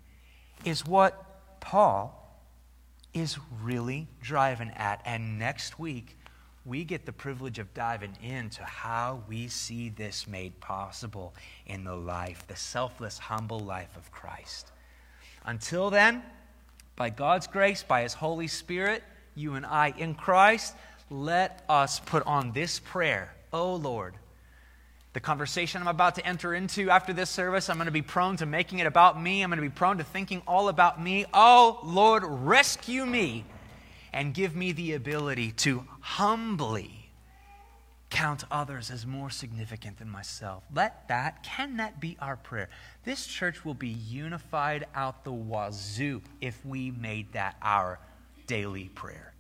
is 0.64 0.84
what 0.84 1.60
Paul 1.60 2.42
is 3.14 3.38
really 3.62 4.08
driving 4.20 4.72
at. 4.72 5.00
And 5.06 5.38
next 5.38 5.78
week, 5.78 6.18
we 6.66 6.84
get 6.84 7.06
the 7.06 7.14
privilege 7.14 7.60
of 7.60 7.74
diving 7.74 8.18
into 8.24 8.64
how 8.64 9.22
we 9.30 9.48
see 9.48 9.90
this 9.90 10.28
made 10.28 10.60
possible 10.60 11.34
in 11.68 11.84
the 11.84 11.96
life, 11.96 12.46
the 12.48 12.56
selfless, 12.56 13.20
humble 13.20 13.60
life 13.60 13.96
of 13.96 14.12
Christ. 14.12 14.72
Until 15.46 15.92
then, 15.92 16.24
by 16.96 17.12
God's 17.12 17.46
grace, 17.46 17.84
by 17.84 18.02
His 18.02 18.14
Holy 18.14 18.48
Spirit, 18.48 19.04
you 19.36 19.54
and 19.54 19.66
I 19.66 19.94
in 19.96 20.16
Christ, 20.16 20.74
let 21.12 21.64
us 21.70 22.00
put 22.00 22.26
on 22.26 22.52
this 22.52 22.80
prayer, 22.80 23.36
O 23.54 23.76
Lord, 23.76 24.16
the 25.14 25.20
conversation 25.20 25.82
I'm 25.82 25.88
about 25.88 26.16
to 26.16 26.26
enter 26.26 26.56
into 26.56 26.90
after 26.90 27.14
this 27.14 27.30
service, 27.30 27.70
I'm 27.70 27.78
going 27.78 27.86
to 27.86 27.92
be 27.92 28.02
prone 28.02 28.38
to 28.38 28.46
making 28.46 28.80
it 28.80 28.88
about 28.88 29.22
me. 29.22 29.44
I'm 29.44 29.50
going 29.50 29.58
to 29.58 29.62
be 29.62 29.70
prone 29.70 30.00
to 30.00 30.04
thinking 30.04 30.42
all 30.48 30.68
about 30.68 31.02
me. 31.02 31.26
Oh, 31.34 31.80
Lord, 31.84 32.24
rescue 32.26 33.06
me 33.06 33.46
and 34.16 34.34
give 34.34 34.56
me 34.56 34.72
the 34.72 34.94
ability 34.94 35.52
to 35.52 35.84
humbly 36.00 37.12
count 38.10 38.46
others 38.50 38.90
as 38.90 39.06
more 39.06 39.30
significant 39.30 40.00
than 40.00 40.10
myself. 40.10 40.64
Let 40.74 41.08
that, 41.10 41.44
can 41.44 41.78
that 41.78 42.00
be 42.00 42.16
our 42.22 42.38
prayer? 42.38 42.70
This 43.04 43.28
church 43.28 43.66
will 43.66 43.74
be 43.74 43.90
unified 43.90 44.88
out 44.96 45.26
the 45.26 45.34
wazoo 45.34 46.22
if 46.40 46.66
we 46.66 46.92
made 46.92 47.34
that 47.34 47.58
our 47.62 48.00
daily 48.48 48.86
prayer 48.96 49.34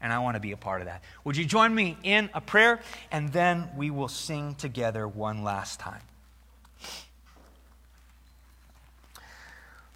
and 0.00 0.12
I 0.12 0.18
want 0.18 0.34
to 0.34 0.40
be 0.40 0.52
a 0.52 0.56
part 0.56 0.82
of 0.82 0.86
that. 0.86 1.02
Would 1.24 1.38
you 1.38 1.46
join 1.46 1.74
me 1.74 1.96
in 2.02 2.28
a 2.34 2.40
prayer? 2.40 2.78
And 3.10 3.32
then 3.32 3.70
we 3.74 3.90
will 3.90 4.08
sing 4.08 4.54
together 4.54 5.08
one 5.08 5.42
last 5.42 5.80
time. 5.80 6.02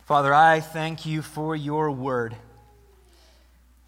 Father, 0.06 0.32
I 0.32 0.60
thank 0.60 1.04
you 1.04 1.20
for 1.20 1.54
your 1.54 1.90
word. 1.90 2.34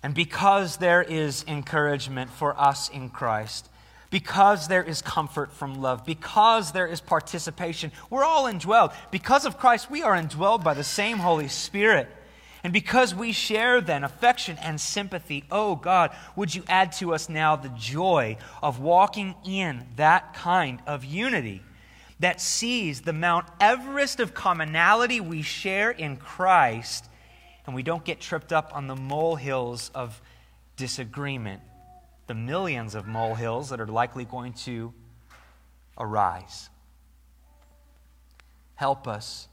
And 0.03 0.15
because 0.15 0.79
there 0.79 1.03
is 1.03 1.45
encouragement 1.47 2.31
for 2.31 2.59
us 2.59 2.89
in 2.89 3.11
Christ, 3.11 3.69
because 4.11 4.69
there 4.69 4.83
is 4.83 5.03
comfort 5.03 5.53
from 5.53 5.81
love, 5.81 6.05
because 6.05 6.73
there 6.73 6.87
is 6.87 7.01
participation, 7.01 7.93
we're 8.09 8.25
all 8.25 8.45
indwelled. 8.45 8.93
Because 9.11 9.47
of 9.47 9.59
Christ, 9.59 9.91
we 9.91 10.03
are 10.03 10.15
indwelled 10.15 10.65
by 10.65 10.75
the 10.75 10.85
same 10.85 11.19
Holy 11.19 11.49
Spirit. 11.49 12.09
And 12.63 12.73
because 12.73 13.15
we 13.15 13.33
share 13.33 13.81
then 13.81 14.05
affection 14.05 14.59
and 14.63 14.81
sympathy, 14.81 15.45
oh 15.51 15.77
God, 15.77 16.15
would 16.37 16.55
you 16.55 16.65
add 16.69 16.93
to 16.93 17.15
us 17.15 17.29
now 17.29 17.57
the 17.57 17.71
joy 17.71 18.37
of 18.63 18.81
walking 18.81 19.35
in 19.47 19.87
that 19.97 20.35
kind 20.35 20.81
of 20.87 21.05
unity 21.05 21.63
that 22.19 22.41
sees 22.41 23.01
the 23.03 23.15
Mount 23.15 23.47
Everest 23.61 24.21
of 24.21 24.35
commonality 24.35 25.21
we 25.21 25.41
share 25.41 25.91
in 25.91 26.17
Christ, 26.17 27.07
and 27.71 27.75
we 27.77 27.85
don't 27.85 28.05
get 28.05 28.19
tripped 28.19 28.53
up 28.53 28.75
on 28.75 28.89
the 28.89 28.97
molehills 28.97 29.93
of 29.95 30.21
disagreement, 30.75 31.63
the 32.27 32.35
millions 32.35 32.97
of 32.97 33.07
molehills 33.07 33.69
that 33.69 33.81
are 33.81 33.87
likely 33.87 34.25
going 34.25 34.55
to 34.55 34.93
arise. 35.97 36.69
Help 38.75 39.07
us 39.07 39.47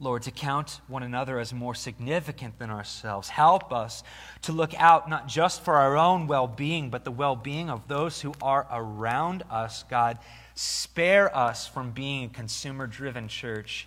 Lord, 0.00 0.22
to 0.22 0.32
count 0.32 0.80
one 0.88 1.04
another 1.04 1.38
as 1.38 1.52
more 1.52 1.74
significant 1.74 2.58
than 2.58 2.70
ourselves. 2.70 3.28
Help 3.28 3.70
us 3.72 4.02
to 4.42 4.52
look 4.52 4.72
out 4.80 5.08
not 5.08 5.28
just 5.28 5.62
for 5.62 5.76
our 5.76 5.96
own 5.96 6.26
well 6.26 6.48
being, 6.48 6.90
but 6.90 7.04
the 7.04 7.12
well 7.12 7.36
being 7.36 7.70
of 7.70 7.86
those 7.86 8.20
who 8.20 8.34
are 8.42 8.66
around 8.72 9.44
us. 9.48 9.84
God, 9.90 10.18
spare 10.54 11.36
us 11.36 11.68
from 11.68 11.92
being 11.92 12.24
a 12.24 12.28
consumer 12.30 12.88
driven 12.88 13.28
church 13.28 13.86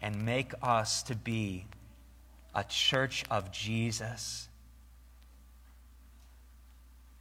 and 0.00 0.24
make 0.24 0.54
us 0.62 1.04
to 1.04 1.14
be 1.14 1.66
a 2.54 2.64
church 2.64 3.24
of 3.30 3.50
Jesus. 3.52 4.48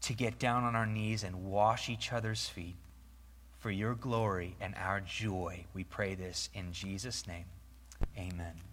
To 0.04 0.13
get 0.13 0.39
down 0.39 0.63
on 0.63 0.76
our 0.76 0.86
knees 0.86 1.24
and 1.24 1.46
wash 1.46 1.89
each 1.89 2.12
other's 2.12 2.48
feet 2.48 2.78
for 3.60 3.70
your 3.70 3.94
glory 3.96 4.56
and 4.62 4.74
our 4.76 5.02
joy. 5.02 5.65
We 5.74 5.84
pray 5.84 6.15
this 6.15 6.50
in 6.54 6.72
Jesus' 6.72 7.28
name. 7.28 7.46
Amen. 8.18 8.69